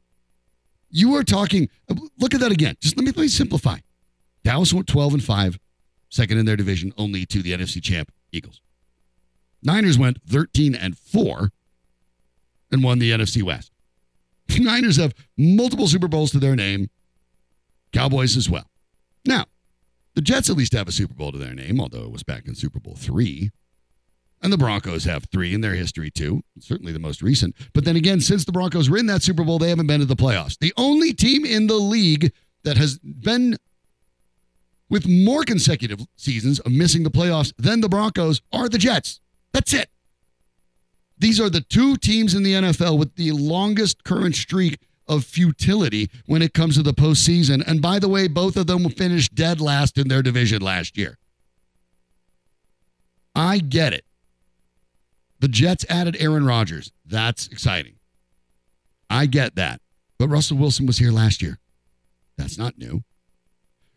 [0.88, 1.68] You are talking,
[2.18, 2.74] look at that again.
[2.80, 3.80] Just let me, let me simplify.
[4.44, 5.58] Dallas went 12 and 5,
[6.08, 8.62] second in their division, only to the NFC champ Eagles.
[9.62, 11.50] Niners went 13 and 4
[12.72, 13.70] and won the NFC West.
[14.58, 16.90] Niners have multiple Super Bowls to their name,
[17.92, 18.68] Cowboys as well.
[19.24, 19.44] Now,
[20.14, 22.46] the Jets at least have a Super Bowl to their name, although it was back
[22.46, 23.50] in Super Bowl three.
[24.42, 26.42] And the Broncos have three in their history, too.
[26.58, 27.54] Certainly the most recent.
[27.74, 30.06] But then again, since the Broncos were in that Super Bowl, they haven't been to
[30.06, 30.58] the playoffs.
[30.58, 32.32] The only team in the league
[32.64, 33.56] that has been
[34.90, 39.20] with more consecutive seasons of missing the playoffs than the Broncos are the Jets.
[39.52, 39.88] That's it.
[41.22, 46.10] These are the two teams in the NFL with the longest current streak of futility
[46.26, 47.62] when it comes to the postseason.
[47.64, 51.18] And by the way, both of them finished dead last in their division last year.
[53.36, 54.04] I get it.
[55.38, 56.90] The Jets added Aaron Rodgers.
[57.06, 58.00] That's exciting.
[59.08, 59.80] I get that.
[60.18, 61.60] But Russell Wilson was here last year.
[62.36, 63.04] That's not new.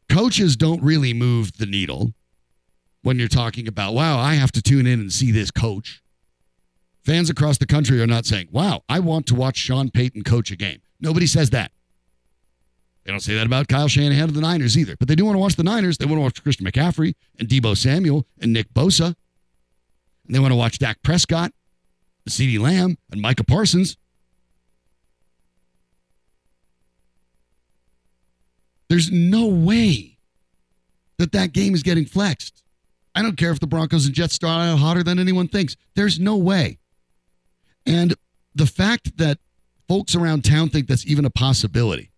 [0.09, 2.13] Coaches don't really move the needle
[3.01, 6.03] when you're talking about, wow, I have to tune in and see this coach.
[7.05, 10.49] Fans across the country are not saying, wow, I want to watch Sean Payton coach
[10.49, 10.81] a game.
[10.99, 11.71] Nobody says that.
[13.03, 14.95] They don't say that about Kyle Shanahan of the Niners either.
[14.97, 15.99] But they do want to watch the Niners.
[15.99, 19.15] They want to watch Christian McCaffrey and Deebo Samuel and Nick Bosa.
[20.25, 21.51] And they want to watch Dak Prescott,
[22.27, 23.97] CeeDee Lamb, and Micah Parsons.
[28.89, 30.17] There's no way
[31.19, 32.63] that that game is getting flexed.
[33.13, 35.77] I don't care if the Broncos and Jets start out hotter than anyone thinks.
[35.93, 36.79] There's no way.
[37.85, 38.15] And
[38.53, 39.37] the fact that
[39.87, 42.11] folks around town think that's even a possibility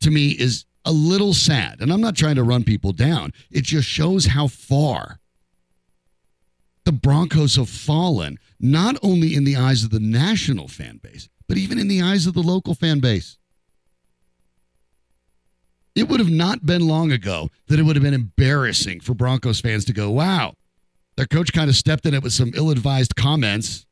[0.00, 1.80] to me is a little sad.
[1.80, 5.20] And I'm not trying to run people down, it just shows how far
[6.84, 11.58] the Broncos have fallen, not only in the eyes of the national fan base, but
[11.58, 13.36] even in the eyes of the local fan base.
[15.94, 19.60] It would have not been long ago that it would have been embarrassing for Broncos
[19.60, 20.54] fans to go, wow,
[21.16, 23.84] their coach kind of stepped in it with some ill advised comments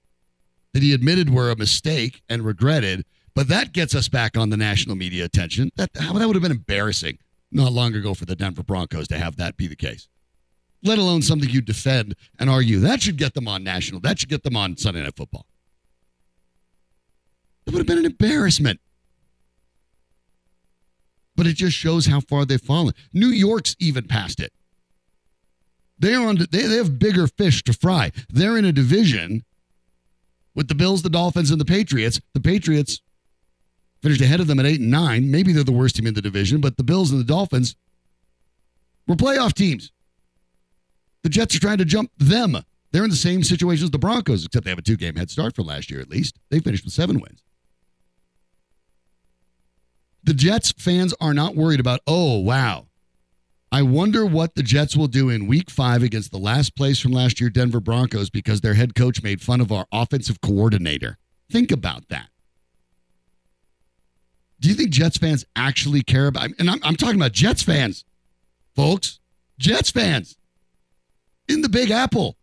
[0.77, 3.03] that he admitted were a mistake and regretted.
[3.35, 5.71] But that gets us back on the national media attention.
[5.77, 7.17] That, that would have been embarrassing
[7.51, 10.07] not long ago for the Denver Broncos to have that be the case,
[10.83, 12.79] let alone something you defend and argue.
[12.79, 14.01] That should get them on national.
[14.01, 15.47] That should get them on Sunday Night Football.
[17.67, 18.79] It would have been an embarrassment.
[21.37, 22.93] But it just shows how far they've fallen.
[23.15, 24.53] New York's even past it.
[25.99, 26.37] They're on.
[26.51, 28.13] They, they have bigger fish to fry.
[28.29, 29.43] They're in a division
[30.57, 32.21] with the Bills, the Dolphins, and the Patriots.
[32.33, 33.01] The Patriots
[34.03, 35.31] finished ahead of them at eight and nine.
[35.31, 37.77] Maybe they're the worst team in the division, but the Bills and the Dolphins
[39.07, 39.93] were playoff teams.
[41.23, 42.57] The Jets are trying to jump them.
[42.91, 45.31] They're in the same situation as the Broncos, except they have a two game head
[45.31, 46.39] start for last year at least.
[46.51, 47.43] They finished with seven wins.
[50.25, 52.86] The Jets fans are not worried about, oh, wow.
[53.73, 57.13] I wonder what the Jets will do in week five against the last place from
[57.13, 61.19] last year, Denver Broncos, because their head coach made fun of our offensive coordinator.
[61.51, 62.29] Think about that.
[64.61, 66.51] Do you think Jets fans actually care about?
[66.59, 68.05] And I'm, I'm talking about Jets fans,
[68.75, 69.21] folks.
[69.59, 70.37] Jets fans
[71.49, 72.37] in the Big Apple.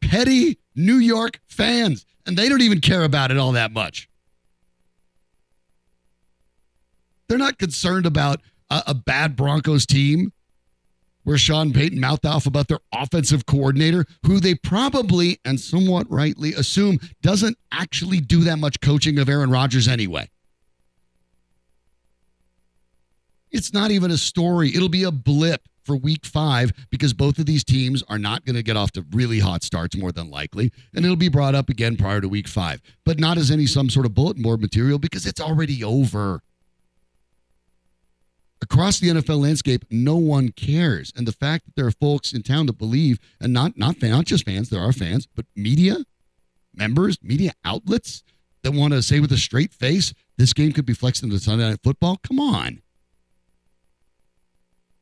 [0.00, 2.04] Petty New York fans.
[2.26, 4.08] And they don't even care about it all that much.
[7.28, 10.32] They're not concerned about a, a bad Broncos team
[11.24, 16.54] where Sean Payton mouthed off about their offensive coordinator, who they probably and somewhat rightly
[16.54, 20.30] assume doesn't actually do that much coaching of Aaron Rodgers anyway.
[23.50, 24.72] It's not even a story.
[24.72, 28.56] It'll be a blip for week five because both of these teams are not going
[28.56, 30.72] to get off to really hot starts, more than likely.
[30.94, 33.90] And it'll be brought up again prior to week five, but not as any some
[33.90, 36.40] sort of bulletin board material because it's already over
[38.70, 41.12] across the NFL landscape, no one cares.
[41.16, 44.24] And the fact that there are folks in town that believe, and not not not
[44.24, 45.98] just fans, there are fans, but media
[46.74, 48.24] members, media outlets
[48.62, 51.68] that want to say with a straight face, this game could be flexed into Sunday
[51.68, 52.18] Night Football.
[52.22, 52.82] Come on.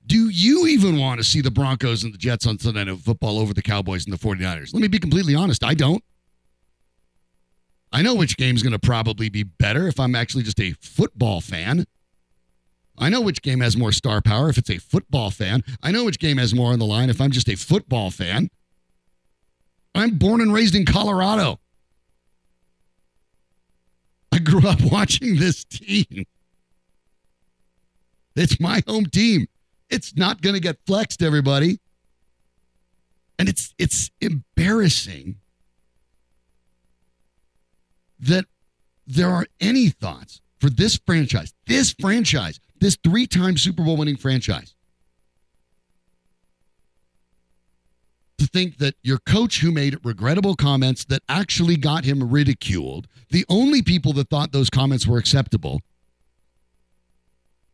[0.07, 3.39] Do you even want to see the Broncos and the Jets on Sunday Night Football
[3.39, 4.75] over the Cowboys and the 49ers?
[4.75, 5.65] Let me be completely honest.
[5.65, 6.05] I don't.
[7.91, 11.41] I know which game's going to probably be better if I'm actually just a football
[11.41, 11.87] fan.
[12.97, 15.65] I know which game has more star power if it's a football fan.
[15.83, 18.51] I know which game has more on the line if I'm just a football fan.
[19.95, 21.61] I'm born and raised in Colorado.
[24.33, 26.25] I grew up watching this team.
[28.37, 29.47] It's my home team.
[29.91, 31.79] It's not going to get flexed, everybody.
[33.39, 35.37] And it's it's embarrassing
[38.21, 38.47] that
[39.07, 44.17] there are any thoughts for this franchise, this franchise this three time Super Bowl winning
[44.17, 44.75] franchise.
[48.39, 53.47] To think that your coach, who made regrettable comments that actually got him ridiculed, the
[53.49, 55.81] only people that thought those comments were acceptable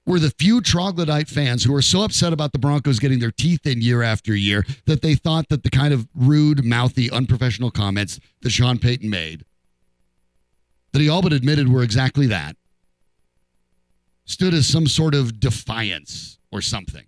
[0.07, 3.66] were the few troglodyte fans who are so upset about the Broncos getting their teeth
[3.66, 8.20] in year after year that they thought that the kind of rude, mouthy, unprofessional comments
[8.42, 9.44] that Sean Payton made,
[10.92, 12.57] that he all but admitted were exactly that,
[14.31, 17.05] stood as some sort of defiance or something.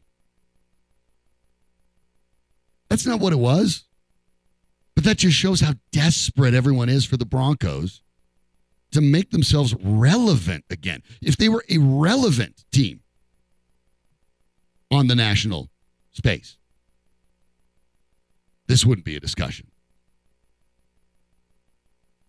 [2.90, 3.85] That's not what it was.
[4.94, 8.02] But that just shows how desperate everyone is for the Broncos
[8.90, 11.02] to make themselves relevant again.
[11.22, 13.00] If they were a relevant team
[14.90, 15.70] on the national
[16.11, 16.58] space,
[18.66, 19.71] this wouldn't be a discussion.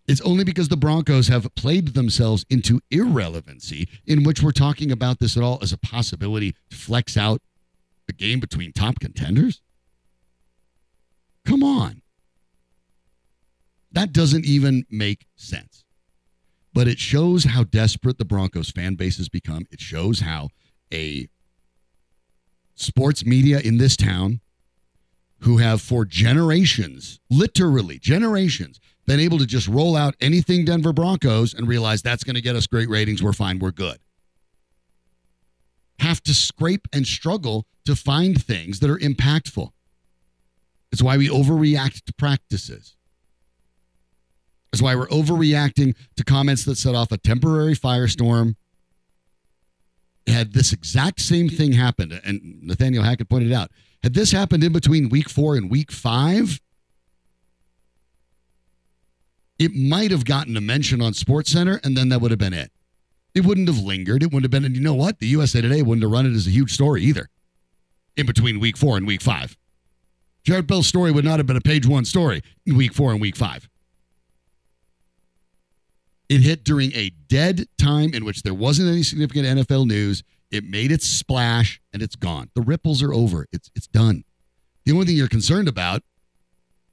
[0.06, 5.18] It's only because the Broncos have played themselves into irrelevancy, in which we're talking about
[5.18, 7.40] this at all as a possibility to flex out
[8.08, 9.62] a game between top contenders.
[11.46, 12.02] Come on.
[13.92, 15.84] That doesn't even make sense.
[16.74, 19.66] But it shows how desperate the Broncos fan base has become.
[19.70, 20.48] It shows how
[20.92, 21.28] a
[22.74, 24.40] sports media in this town
[25.40, 31.54] who have for generations, literally generations, been able to just roll out anything Denver Broncos
[31.54, 33.22] and realize that's going to get us great ratings.
[33.22, 33.58] We're fine.
[33.58, 33.98] We're good.
[36.00, 39.70] Have to scrape and struggle to find things that are impactful.
[40.90, 42.96] It's why we overreact to practices.
[44.72, 48.56] It's why we're overreacting to comments that set off a temporary firestorm.
[50.26, 53.70] Had this exact same thing happened, and Nathaniel Hackett pointed out,
[54.02, 56.60] had this happened in between week four and week five,
[59.58, 62.52] it might have gotten a mention on Sports Center, and then that would have been
[62.52, 62.70] it.
[63.34, 64.22] It wouldn't have lingered.
[64.22, 65.18] It wouldn't have been, and you know what?
[65.18, 67.28] The USA Today wouldn't have run it as a huge story either
[68.16, 69.56] in between week four and week five.
[70.44, 73.20] Jarrett Bell's story would not have been a page one story in week four and
[73.20, 73.68] week five.
[76.28, 80.22] It hit during a dead time in which there wasn't any significant NFL news.
[80.50, 82.50] It made its splash and it's gone.
[82.54, 83.46] The ripples are over.
[83.52, 84.24] It's it's done.
[84.84, 86.02] The only thing you're concerned about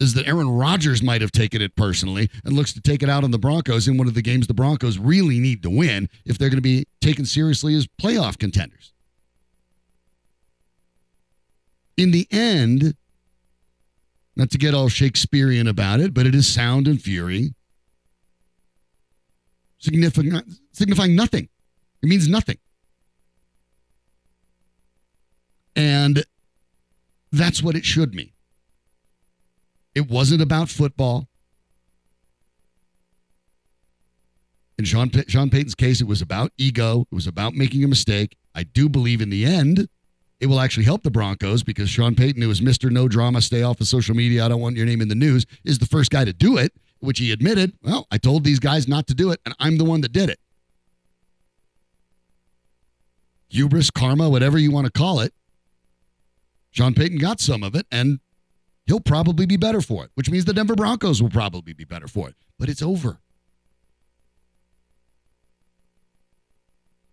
[0.01, 3.23] is that Aaron Rodgers might have taken it personally and looks to take it out
[3.23, 6.39] on the Broncos in one of the games the Broncos really need to win if
[6.39, 8.93] they're going to be taken seriously as playoff contenders.
[11.97, 12.95] In the end,
[14.35, 17.53] not to get all Shakespearean about it, but it is sound and fury,
[19.77, 21.47] signifying, signifying nothing.
[22.01, 22.57] It means nothing.
[25.75, 26.25] And
[27.31, 28.30] that's what it should mean.
[29.93, 31.27] It wasn't about football.
[34.77, 37.05] In Sean, Sean Payton's case, it was about ego.
[37.11, 38.37] It was about making a mistake.
[38.55, 39.87] I do believe in the end,
[40.41, 42.89] it will actually help the Broncos because Sean Payton, who is Mr.
[42.89, 45.45] No Drama, stay off of social media, I don't want your name in the news,
[45.63, 47.73] is the first guy to do it, which he admitted.
[47.83, 50.31] Well, I told these guys not to do it, and I'm the one that did
[50.31, 50.39] it.
[53.49, 55.33] Hubris, karma, whatever you want to call it.
[56.71, 58.19] Sean Payton got some of it, and
[58.85, 62.07] he'll probably be better for it, which means the Denver Broncos will probably be better
[62.07, 62.35] for it.
[62.57, 63.19] But it's over.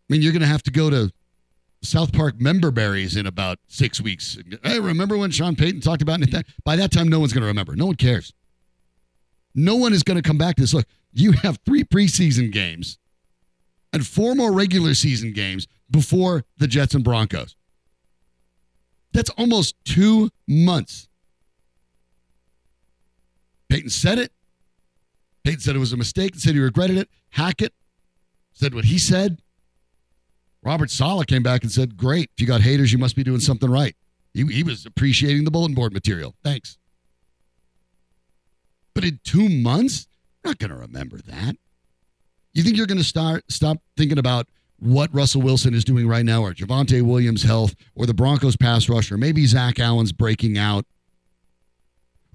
[0.09, 1.13] I mean, you're going to have to go to
[1.83, 4.39] South Park member berries in about six weeks.
[4.65, 6.47] Hey, remember when Sean Payton talked about it?
[6.65, 7.77] By that time, no one's going to remember.
[7.77, 8.33] No one cares.
[9.55, 10.75] No one is going to come back to this.
[10.75, 12.99] Look, you have three preseason games
[13.93, 17.57] and four more regular season games before the Jets and Broncos.
[19.13, 21.09] That's almost two months.
[23.69, 24.33] Payton said it.
[25.45, 27.09] Payton said it was a mistake, and said he regretted it.
[27.31, 27.73] Hackett
[28.53, 29.41] said what he said.
[30.63, 32.31] Robert Saleh came back and said, Great.
[32.35, 33.95] If you got haters, you must be doing something right.
[34.35, 36.35] He, he was appreciating the bulletin board material.
[36.45, 36.79] Thanks.
[38.95, 40.09] But in two months,
[40.45, 41.57] I'm not going to remember that.
[42.53, 44.49] You think you're going to start stop thinking about
[44.81, 48.89] what Russell Wilson is doing right now, or Javonte Williams' health, or the Broncos pass
[48.89, 50.85] rush, or maybe Zach Allen's breaking out,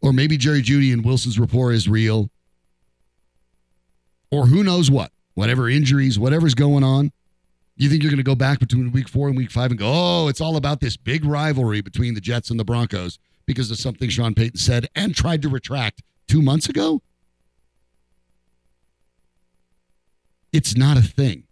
[0.03, 2.29] or maybe Jerry Jeudy and Wilson's rapport is real,
[4.29, 7.11] or who knows what, whatever injuries, whatever's going on.
[7.77, 9.89] You think you're going to go back between week four and week five and go,
[9.91, 13.77] oh, it's all about this big rivalry between the Jets and the Broncos because of
[13.77, 17.01] something Sean Payton said and tried to retract two months ago?
[20.51, 21.45] It's not a thing.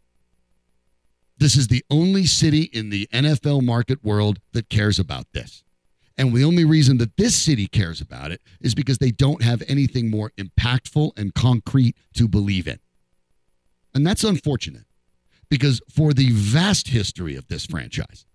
[1.38, 5.64] This is the only city in the NFL market world that cares about this.
[6.18, 9.64] And the only reason that this city cares about it is because they don't have
[9.68, 12.80] anything more impactful and concrete to believe in.
[13.94, 14.86] And that's unfortunate
[15.50, 18.26] because for the vast history of this franchise,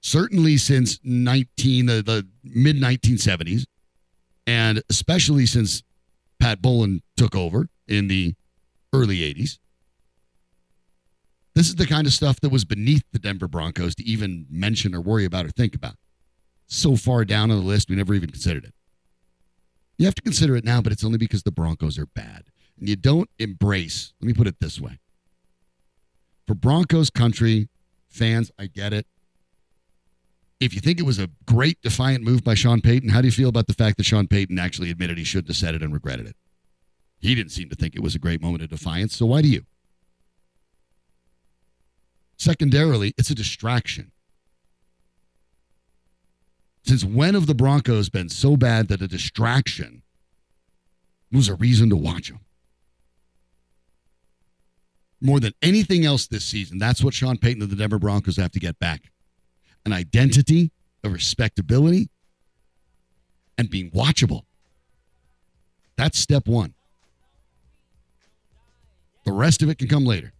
[0.00, 3.64] certainly since 19 uh, the mid 1970s
[4.46, 5.82] and especially since
[6.38, 8.34] Pat Bowlen took over in the
[8.92, 9.58] early 80s
[11.54, 14.94] this is the kind of stuff that was beneath the Denver Broncos to even mention
[14.94, 15.96] or worry about or think about.
[16.66, 18.74] So far down on the list, we never even considered it.
[19.98, 22.44] You have to consider it now, but it's only because the Broncos are bad
[22.78, 24.98] and you don't embrace, let me put it this way.
[26.46, 27.68] For Broncos country
[28.08, 29.06] fans, I get it.
[30.58, 33.32] If you think it was a great defiant move by Sean Payton, how do you
[33.32, 35.92] feel about the fact that Sean Payton actually admitted he shouldn't have said it and
[35.92, 36.36] regretted it?
[37.18, 39.48] He didn't seem to think it was a great moment of defiance, so why do
[39.48, 39.64] you?
[42.40, 44.12] Secondarily, it's a distraction.
[46.82, 50.02] Since when have the Broncos been so bad that a distraction
[51.30, 52.40] was a reason to watch them?
[55.20, 58.52] more than anything else this season, that's what Sean Payton and the Denver Broncos have
[58.52, 59.10] to get back
[59.86, 60.70] an identity,
[61.04, 62.10] a respectability,
[63.56, 64.42] and being watchable.
[65.96, 66.74] That's step one.
[69.24, 70.32] The rest of it can come later.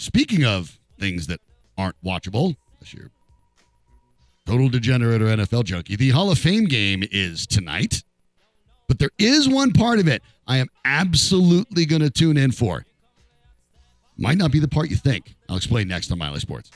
[0.00, 1.40] Speaking of things that
[1.76, 3.10] aren't watchable, unless you're
[4.46, 8.04] total degenerate or NFL junkie, the Hall of Fame game is tonight.
[8.86, 12.86] But there is one part of it I am absolutely going to tune in for
[14.16, 15.34] might not be the part you think.
[15.48, 16.70] I'll explain next on Mile High Sports.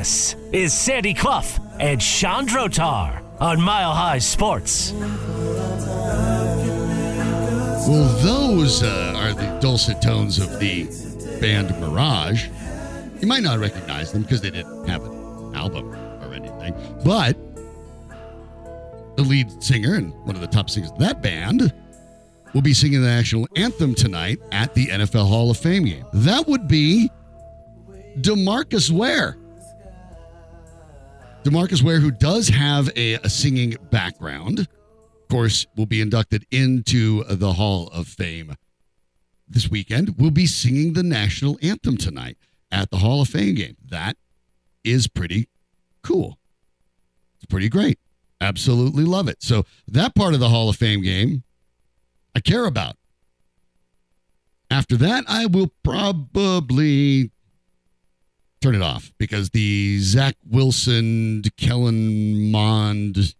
[0.00, 4.92] This is Sandy Clough and Sean Drotar on Mile High Sports.
[7.82, 10.84] Well, those uh, are the dulcet tones of the
[11.38, 12.48] band Mirage.
[13.20, 16.74] You might not recognize them because they didn't have an album or anything,
[17.04, 17.36] but
[19.18, 21.74] the lead singer and one of the top singers of that band
[22.54, 26.06] will be singing the national anthem tonight at the NFL Hall of Fame game.
[26.14, 27.10] That would be
[28.16, 29.36] DeMarcus Ware.
[31.44, 37.24] DeMarcus Ware, who does have a, a singing background, of course, will be inducted into
[37.24, 38.54] the Hall of Fame
[39.48, 42.36] this weekend, will be singing the national anthem tonight
[42.70, 43.76] at the Hall of Fame game.
[43.88, 44.18] That
[44.84, 45.48] is pretty
[46.02, 46.38] cool.
[47.36, 47.98] It's pretty great.
[48.42, 49.42] Absolutely love it.
[49.42, 51.42] So, that part of the Hall of Fame game,
[52.36, 52.96] I care about.
[54.70, 57.30] After that, I will probably
[58.60, 63.34] turn it off because the Zach Wilson, Kellen Mond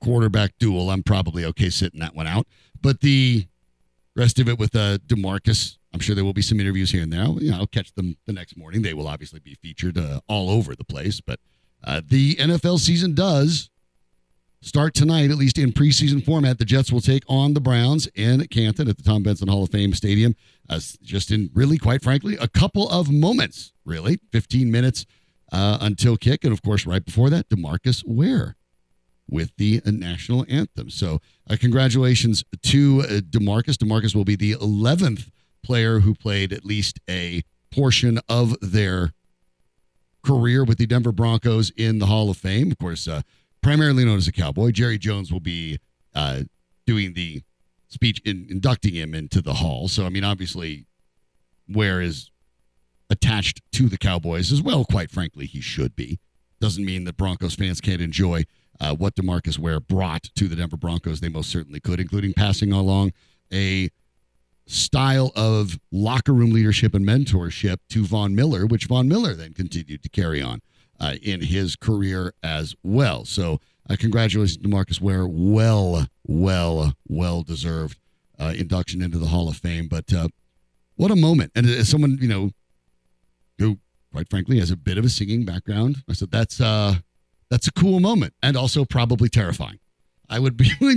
[0.00, 2.46] quarterback duel, I'm probably okay sitting that one out.
[2.80, 3.46] But the
[4.16, 7.12] rest of it with uh, DeMarcus, I'm sure there will be some interviews here and
[7.12, 7.26] there.
[7.26, 8.82] You know, I'll catch them the next morning.
[8.82, 11.20] They will obviously be featured uh, all over the place.
[11.20, 11.40] But
[11.84, 13.70] uh, the NFL season does
[14.60, 16.58] start tonight, at least in preseason format.
[16.58, 19.70] The Jets will take on the Browns in Canton at the Tom Benson Hall of
[19.70, 20.34] Fame Stadium.
[21.02, 25.06] Just in really, quite frankly, a couple of moments, really, 15 minutes
[25.52, 26.44] uh, until kick.
[26.44, 28.56] And of course, right before that, DeMarcus Ware
[29.30, 30.90] with the national anthem.
[30.90, 33.76] So, uh, congratulations to uh, DeMarcus.
[33.76, 35.30] DeMarcus will be the 11th
[35.62, 39.12] player who played at least a portion of their
[40.24, 42.70] career with the Denver Broncos in the Hall of Fame.
[42.70, 43.22] Of course, uh,
[43.62, 44.70] primarily known as a Cowboy.
[44.70, 45.78] Jerry Jones will be
[46.14, 46.42] uh,
[46.86, 47.42] doing the
[47.88, 49.88] speech in inducting him into the Hall.
[49.88, 50.86] So, I mean, obviously,
[51.68, 52.30] Ware is
[53.10, 54.84] attached to the Cowboys as well.
[54.84, 56.18] Quite frankly, he should be.
[56.60, 58.44] Doesn't mean that Broncos fans can't enjoy
[58.80, 61.20] uh, what DeMarcus Ware brought to the Denver Broncos.
[61.20, 63.12] They most certainly could, including passing along
[63.52, 63.90] a
[64.66, 70.02] style of locker room leadership and mentorship to Von Miller, which Von Miller then continued
[70.02, 70.60] to carry on
[71.00, 73.24] uh, in his career as well.
[73.24, 75.26] So, uh, congratulations to Marcus Ware.
[75.26, 77.98] Well, well, well deserved
[78.38, 79.88] uh, induction into the Hall of Fame.
[79.88, 80.28] But uh,
[80.96, 81.52] what a moment.
[81.54, 82.50] And as someone, you know,
[83.58, 83.78] who,
[84.12, 86.96] quite frankly, has a bit of a singing background, I said, that's, uh,
[87.50, 89.78] that's a cool moment and also probably terrifying.
[90.30, 90.70] I would be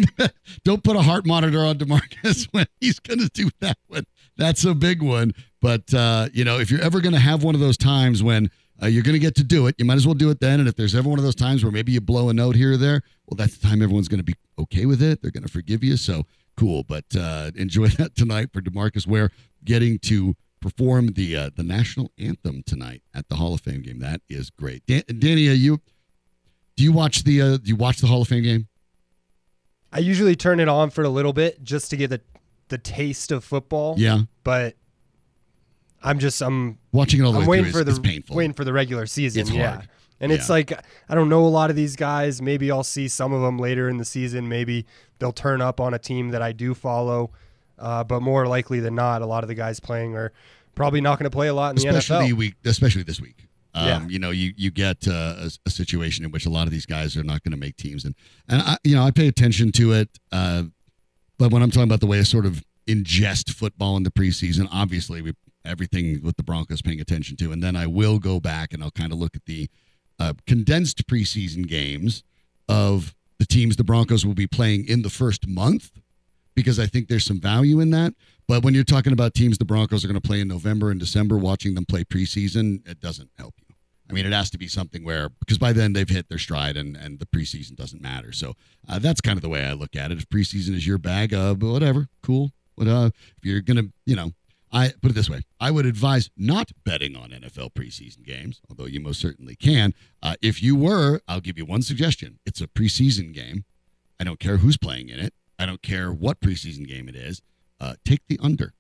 [0.66, 4.06] don't put a heart monitor on DeMarcus when he's going to do that one.
[4.38, 5.34] That's a big one.
[5.62, 8.50] But, uh, you know, if you're ever going to have one of those times when
[8.82, 9.76] uh, you're going to get to do it.
[9.78, 10.60] You might as well do it then.
[10.60, 12.74] And if there's ever one of those times where maybe you blow a note here
[12.74, 15.22] or there, well, that's the time everyone's going to be okay with it.
[15.22, 15.98] They're going to forgive you.
[15.98, 16.24] So
[16.58, 16.84] cool.
[16.84, 19.32] But uh, enjoy that tonight for DeMarcus Ware
[19.64, 24.00] getting to perform the uh, the national anthem tonight at the Hall of Fame game.
[24.00, 24.86] That is great.
[24.86, 25.82] Dan- Danny, you
[26.76, 28.68] do you watch the uh, do you watch the Hall of Fame game?
[29.92, 32.22] I usually turn it on for a little bit just to get the
[32.70, 33.96] the taste of football.
[33.98, 34.76] Yeah, but
[36.04, 37.84] I'm just I'm watching it all the I'm waiting through.
[37.84, 38.36] for It's, the it's painful.
[38.36, 39.42] waiting for the regular season.
[39.42, 39.76] It's yeah.
[39.76, 39.90] hard.
[40.20, 40.72] And it's like
[41.10, 42.42] I don't know a lot of these guys.
[42.42, 44.48] Maybe I'll see some of them later in the season.
[44.48, 44.86] Maybe
[45.20, 47.32] they'll turn up on a team that I do follow.
[47.80, 50.32] Uh, but more likely than not, a lot of the guys playing are
[50.76, 52.38] probably not going to play a lot in the especially NFL.
[52.38, 53.48] week, especially this week.
[53.74, 54.08] Um, Yeah.
[54.08, 56.86] You know, you you get uh, a, a situation in which a lot of these
[56.86, 58.14] guys are not going to make teams, and
[58.48, 60.20] and I, you know, I pay attention to it.
[60.32, 60.64] Uh,
[61.40, 64.68] but when I'm talking about the way I sort of ingest football in the preseason,
[64.72, 65.34] obviously we
[65.66, 68.92] everything with the Broncos paying attention to, and then I will go back and I'll
[68.92, 69.70] kind of look at the
[70.20, 72.24] uh, condensed preseason games
[72.70, 75.92] of the teams the Broncos will be playing in the first month
[76.56, 78.14] because I think there's some value in that.
[78.48, 81.00] But when you're talking about teams the Broncos are going to play in November and
[81.00, 83.76] December, watching them play preseason, it doesn't help you.
[84.12, 86.76] I mean, it has to be something where because by then they've hit their stride
[86.76, 88.34] and and the preseason doesn't matter.
[88.34, 88.56] So
[88.90, 90.18] uh, that's kind of the way I look at it.
[90.18, 92.52] If preseason is your bag, uh, whatever, cool.
[92.78, 94.34] But uh, if you're gonna, you know,
[94.72, 98.86] I put it this way: I would advise not betting on NFL preseason games, although
[98.86, 99.94] you most certainly can.
[100.24, 103.66] Uh, if you were, I'll give you one suggestion: it's a preseason game.
[104.20, 105.34] I don't care who's playing in it.
[105.58, 107.42] I don't care what preseason game it is.
[107.80, 108.74] Uh, take the under.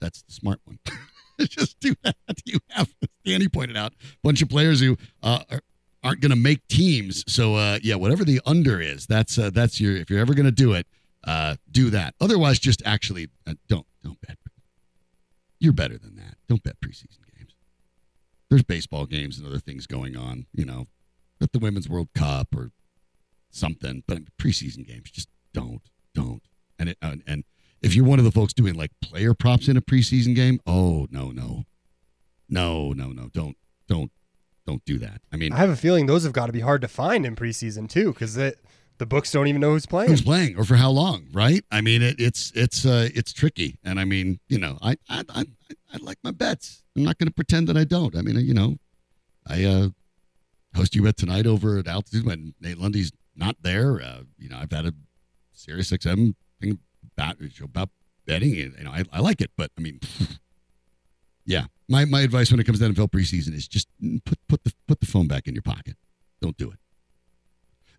[0.00, 0.78] That's the smart one.
[1.40, 2.16] Just do that.
[2.44, 2.92] You have,
[3.24, 5.60] Danny pointed out, a bunch of players who uh, are,
[6.02, 7.24] aren't going to make teams.
[7.32, 9.96] So uh, yeah, whatever the under is, that's uh, that's your.
[9.96, 10.86] If you're ever going to do it,
[11.24, 12.14] uh, do that.
[12.20, 14.36] Otherwise, just actually uh, don't don't bet.
[15.62, 16.38] You're better than that.
[16.48, 17.54] Don't bet preseason games.
[18.50, 20.46] There's baseball games and other things going on.
[20.52, 20.88] You know,
[21.40, 22.72] at the Women's World Cup or
[23.50, 24.02] something.
[24.08, 25.82] But preseason games, just don't,
[26.16, 26.42] don't.
[26.80, 27.44] And it, and, and
[27.80, 31.06] if you're one of the folks doing like player props in a preseason game, oh
[31.12, 31.62] no, no,
[32.48, 33.56] no, no, no, don't,
[33.86, 34.10] don't,
[34.66, 35.20] don't do that.
[35.32, 37.36] I mean, I have a feeling those have got to be hard to find in
[37.36, 38.56] preseason too, because the
[38.98, 40.10] the books don't even know who's playing.
[40.10, 41.64] who's playing or for how long, right?
[41.70, 45.24] I mean, it, it's it's uh, it's tricky, and I mean, you know, I I
[45.28, 45.44] I,
[45.92, 46.82] I like my bets.
[46.96, 48.16] I'm not going to pretend that I don't.
[48.16, 48.76] I mean, you know,
[49.46, 49.88] I uh,
[50.74, 54.00] host you bet tonight over at altitude when Nate Lundy's not there.
[54.00, 54.92] Uh, you know, I've had a
[55.52, 56.78] Sirius XM thing
[57.16, 57.90] about about
[58.26, 58.54] betting.
[58.54, 60.00] You know, I, I like it, but I mean,
[61.44, 63.88] yeah, my, my advice when it comes down to NFL preseason is just
[64.24, 65.96] put put the put the phone back in your pocket.
[66.40, 66.78] Don't do it.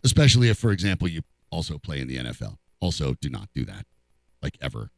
[0.04, 2.58] Especially if, for example, you also play in the NFL.
[2.80, 3.86] Also, do not do that,
[4.42, 4.92] like ever.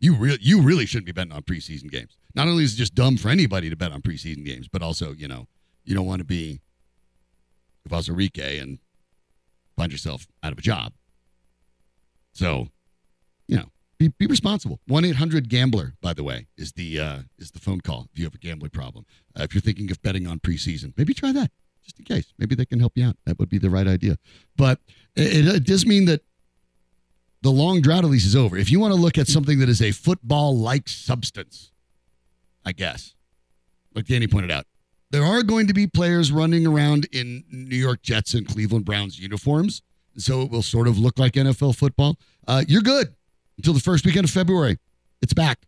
[0.00, 2.16] You really you really shouldn't be betting on preseason games.
[2.34, 5.12] Not only is it just dumb for anybody to bet on preseason games, but also
[5.12, 5.46] you know
[5.84, 6.60] you don't want to be
[7.88, 8.78] Vazarique and
[9.76, 10.92] find yourself out of a job.
[12.32, 12.68] So,
[13.46, 13.66] you know,
[13.98, 14.80] be, be responsible.
[14.86, 18.18] One eight hundred Gambler, by the way, is the uh, is the phone call if
[18.18, 19.06] you have a gambling problem.
[19.38, 21.52] Uh, if you're thinking of betting on preseason, maybe try that
[21.84, 22.32] just in case.
[22.38, 23.16] Maybe they can help you out.
[23.26, 24.16] That would be the right idea.
[24.56, 24.78] But
[25.16, 26.22] it, it does mean that
[27.42, 28.56] the long drought at least is over.
[28.56, 31.72] If you want to look at something that is a football-like substance,
[32.64, 33.14] I guess,
[33.94, 34.66] like Danny pointed out,
[35.10, 39.18] there are going to be players running around in New York Jets and Cleveland Browns
[39.18, 39.82] uniforms,
[40.16, 42.16] so it will sort of look like NFL football.
[42.46, 43.14] Uh, you're good
[43.58, 44.78] until the first weekend of February.
[45.20, 45.60] It's back.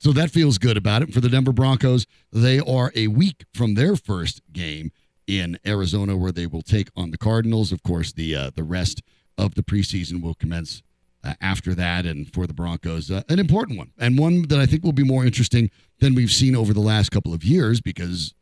[0.00, 1.12] So that feels good about it.
[1.12, 4.92] For the Denver Broncos, they are a week from their first game
[5.26, 7.70] in Arizona, where they will take on the Cardinals.
[7.70, 9.02] Of course, the uh, the rest
[9.36, 10.82] of the preseason will commence
[11.22, 14.64] uh, after that, and for the Broncos, uh, an important one, and one that I
[14.64, 18.34] think will be more interesting than we've seen over the last couple of years, because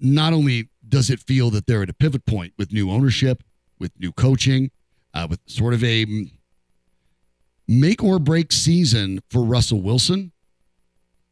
[0.00, 3.44] not only does it feel that they're at a pivot point with new ownership,
[3.78, 4.72] with new coaching,
[5.14, 6.26] uh, with sort of a
[7.68, 10.32] make or break season for Russell Wilson.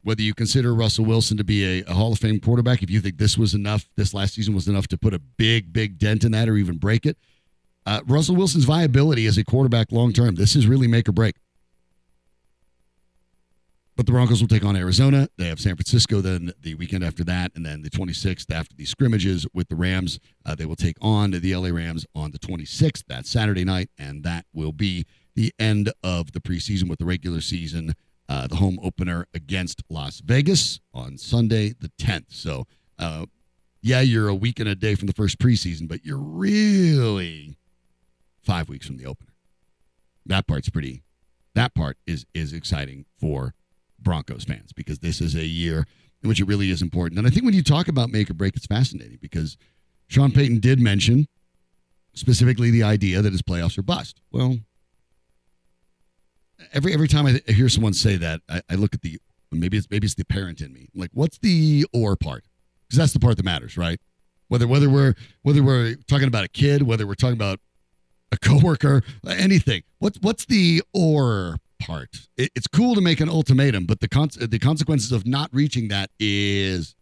[0.03, 3.01] Whether you consider Russell Wilson to be a, a, Hall of Fame quarterback, if you
[3.01, 6.25] think this was enough, this last season was enough to put a big, big dent
[6.25, 7.17] in that or even break it,
[7.87, 11.37] uh, Russell Wilson's viability as a quarterback long term, this is really make or break.
[13.95, 15.29] But the Broncos will take on Arizona.
[15.37, 17.53] They have San Francisco then the weekend after that.
[17.55, 21.33] And then the 26th, after the scrimmages with the Rams, uh, they will take on
[21.33, 23.91] the LA Rams on the 26th, that Saturday night.
[23.99, 27.95] And that will be the end of the preseason with the regular season,
[28.33, 32.29] uh, the home opener against Las Vegas on Sunday, the 10th.
[32.31, 32.67] So,
[32.99, 33.27] uh,
[33.83, 37.59] yeah, you're a week and a day from the first preseason, but you're really
[38.43, 39.35] five weeks from the opener.
[40.25, 41.03] That part's pretty.
[41.55, 43.53] That part is is exciting for
[43.99, 45.85] Broncos fans because this is a year
[46.23, 47.19] in which it really is important.
[47.19, 49.59] And I think when you talk about make or break, it's fascinating because
[50.09, 51.29] Sean Payton did mention
[52.15, 54.23] specifically the idea that his playoffs are bust.
[54.31, 54.57] Well,
[56.73, 59.19] every every time I hear someone say that, I, I look at the
[59.51, 60.89] maybe it's maybe it's the parent in me.
[60.95, 62.45] Like, what's the or part?
[62.89, 64.01] Because that's the part that matters, right?
[64.49, 67.61] Whether whether we're whether we're talking about a kid, whether we're talking about
[68.33, 69.83] a coworker, anything.
[69.99, 72.29] What's what's the or part?
[72.37, 75.89] It, it's cool to make an ultimatum, but the con- the consequences of not reaching
[75.89, 76.95] that is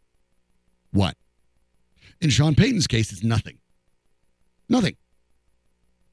[0.93, 1.17] what?
[2.21, 3.59] In Sean Payton's case, it's nothing.
[4.69, 4.97] Nothing.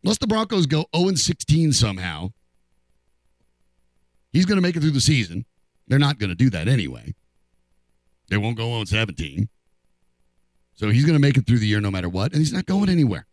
[0.03, 2.32] Unless the Broncos go 0 16 somehow,
[4.32, 5.46] He's going to make it through the season.
[5.88, 7.16] They're not going to do that anyway.
[8.30, 9.50] They won't go on 17.
[10.74, 12.66] So he's going to make it through the year no matter what, and he's not
[12.66, 13.26] going anywhere.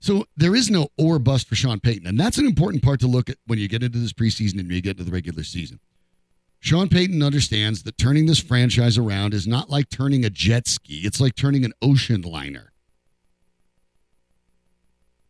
[0.00, 2.06] So there is no or bust for Sean Payton.
[2.06, 4.70] And that's an important part to look at when you get into this preseason and
[4.70, 5.80] you get into the regular season.
[6.60, 11.00] Sean Payton understands that turning this franchise around is not like turning a jet ski,
[11.04, 12.72] it's like turning an ocean liner.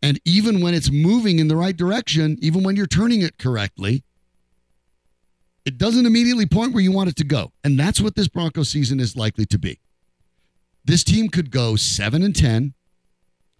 [0.02, 4.04] And even when it's moving in the right direction, even when you're turning it correctly,
[5.68, 7.52] it doesn't immediately point where you want it to go.
[7.62, 9.78] And that's what this Broncos season is likely to be.
[10.86, 12.72] This team could go 7 and 10,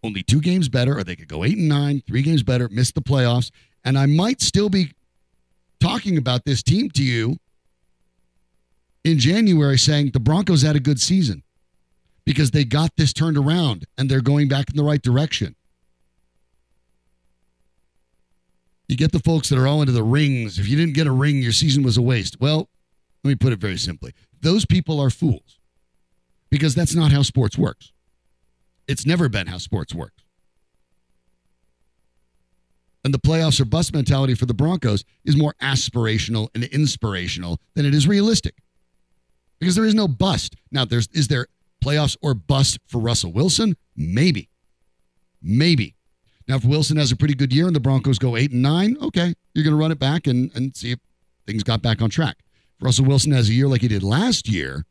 [0.02, 2.92] only two games better, or they could go 8 and 9, three games better, miss
[2.92, 3.50] the playoffs.
[3.84, 4.94] And I might still be
[5.80, 7.36] talking about this team to you
[9.04, 11.42] in January saying the Broncos had a good season
[12.24, 15.54] because they got this turned around and they're going back in the right direction.
[18.88, 20.58] You get the folks that are all into the rings.
[20.58, 22.40] If you didn't get a ring, your season was a waste.
[22.40, 22.68] Well,
[23.22, 24.14] let me put it very simply.
[24.40, 25.58] Those people are fools
[26.50, 27.92] because that's not how sports works.
[28.86, 30.22] It's never been how sports works.
[33.04, 37.86] And the playoffs or bust mentality for the Broncos is more aspirational and inspirational than
[37.86, 38.54] it is realistic.
[39.60, 40.56] Because there is no bust.
[40.70, 41.46] Now, there's is there
[41.84, 43.76] playoffs or bust for Russell Wilson?
[43.96, 44.48] Maybe.
[45.42, 45.94] Maybe.
[46.48, 48.96] Now, if Wilson has a pretty good year and the Broncos go eight and nine,
[49.02, 50.98] okay, you're going to run it back and, and see if
[51.46, 52.38] things got back on track.
[52.78, 54.86] If Russell Wilson has a year like he did last year,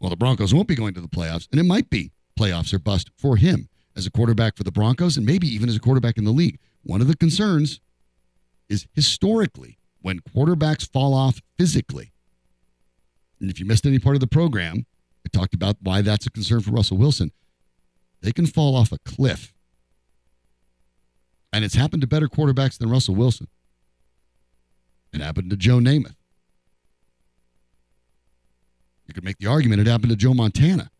[0.00, 2.78] Well, the Broncos won't be going to the playoffs, and it might be playoffs or
[2.78, 6.18] bust for him as a quarterback for the Broncos and maybe even as a quarterback
[6.18, 6.58] in the league.
[6.84, 7.80] One of the concerns
[8.68, 12.12] is historically when quarterbacks fall off physically.
[13.40, 14.84] And if you missed any part of the program,
[15.26, 17.32] I talked about why that's a concern for Russell Wilson.
[18.20, 19.52] They can fall off a cliff.
[21.52, 23.48] And it's happened to better quarterbacks than Russell Wilson.
[25.12, 26.14] It happened to Joe Namath.
[29.06, 30.90] You could make the argument it happened to Joe Montana.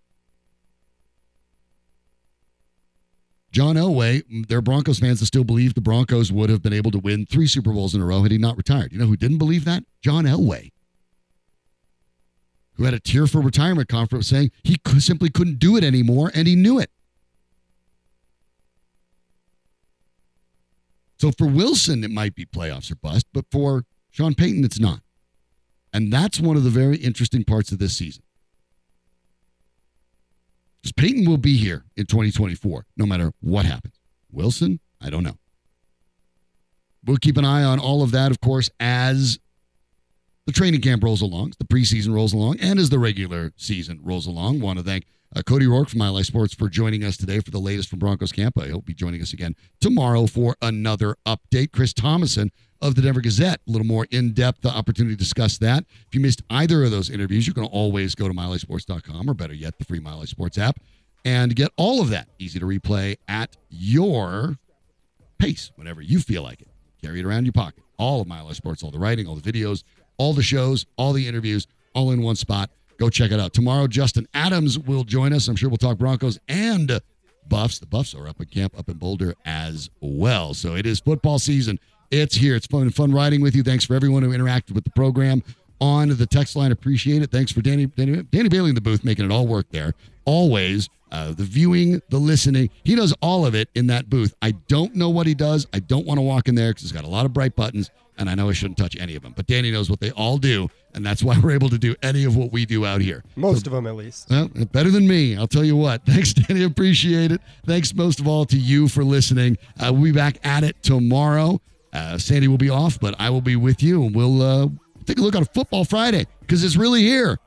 [3.51, 6.91] John Elway, there are Broncos fans that still believe the Broncos would have been able
[6.91, 8.93] to win three Super Bowls in a row had he not retired.
[8.93, 9.85] You know who didn't believe that?
[10.03, 10.71] John Elway,
[12.75, 16.57] who had a tearful retirement conference saying he simply couldn't do it anymore, and he
[16.57, 16.91] knew it.
[21.19, 25.01] So for Wilson, it might be playoffs or bust, but for Sean Payton, it's not.
[25.93, 28.23] And that's one of the very interesting parts of this season.
[30.81, 33.95] Because Payton will be here in 2024, no matter what happens.
[34.31, 35.39] Wilson, I don't know.
[37.05, 39.39] We'll keep an eye on all of that, of course, as
[40.47, 44.27] the training camp rolls along, the preseason rolls along, and as the regular season rolls
[44.27, 44.61] along.
[44.61, 45.05] Want to thank
[45.35, 48.33] uh, Cody Roark from My Sports for joining us today for the latest from Broncos
[48.33, 48.59] camp.
[48.59, 51.73] I hope be joining us again tomorrow for another update.
[51.73, 52.51] Chris Tomasson
[52.81, 55.85] of the Denver Gazette, a little more in depth opportunity to discuss that.
[56.07, 59.55] If you missed either of those interviews, you can always go to MileHighSports.com or better
[59.55, 60.79] yet, the free Mile Sports app
[61.25, 64.57] and get all of that easy to replay at your
[65.39, 66.69] pace whenever you feel like it.
[67.03, 67.83] Carry it around your pocket.
[67.99, 69.83] All of Mile Sports, all the writing, all the videos,
[70.17, 72.71] all the shows, all the interviews, all in one spot.
[72.99, 73.53] Go check it out.
[73.53, 75.49] Tomorrow, Justin Adams will join us.
[75.49, 77.01] I'm sure we'll talk Broncos and
[77.49, 77.79] Buffs.
[77.79, 80.53] The Buffs are up at camp up in Boulder as well.
[80.55, 81.79] So it is football season.
[82.11, 82.57] It's here.
[82.57, 83.63] It's fun fun riding with you.
[83.63, 85.43] Thanks for everyone who interacted with the program
[85.81, 86.73] on the text line.
[86.73, 87.31] Appreciate it.
[87.31, 89.95] Thanks for Danny Danny, Danny Bailey in the booth making it all work there.
[90.25, 92.71] Always uh, the viewing, the listening.
[92.85, 94.35] He does all of it in that booth.
[94.43, 95.67] I don't know what he does.
[95.73, 97.91] I don't want to walk in there because it's got a lot of bright buttons,
[98.19, 99.33] and I know I shouldn't touch any of them.
[99.37, 100.69] But Danny knows what they all do,
[100.99, 103.23] and that's why we're able to do any of what we do out here.
[103.37, 104.29] Most so, of them, at least.
[104.29, 105.37] Well, better than me.
[105.37, 106.03] I'll tell you what.
[106.07, 106.65] Thanks, Danny.
[106.65, 107.41] Appreciate it.
[107.65, 109.57] Thanks most of all to you for listening.
[109.79, 111.61] Uh, we'll be back at it tomorrow.
[111.93, 114.69] Uh, Sandy will be off, but I will be with you, and we'll uh,
[115.07, 117.39] take a look on Football Friday because it's really here.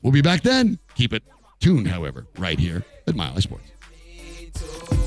[0.00, 0.78] We'll be back then.
[0.94, 1.22] Keep it
[1.60, 5.05] tuned, however, right here at Mile High Sports.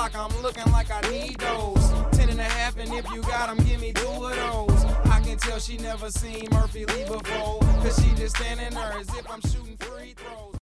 [0.00, 1.90] Like I'm looking like I need those.
[2.12, 4.84] Ten and a half, and if you got them, give me two of those.
[5.04, 7.60] I can tell she never seen Murphy Lee before.
[7.82, 9.60] Cause she just standing there as if I'm shooting.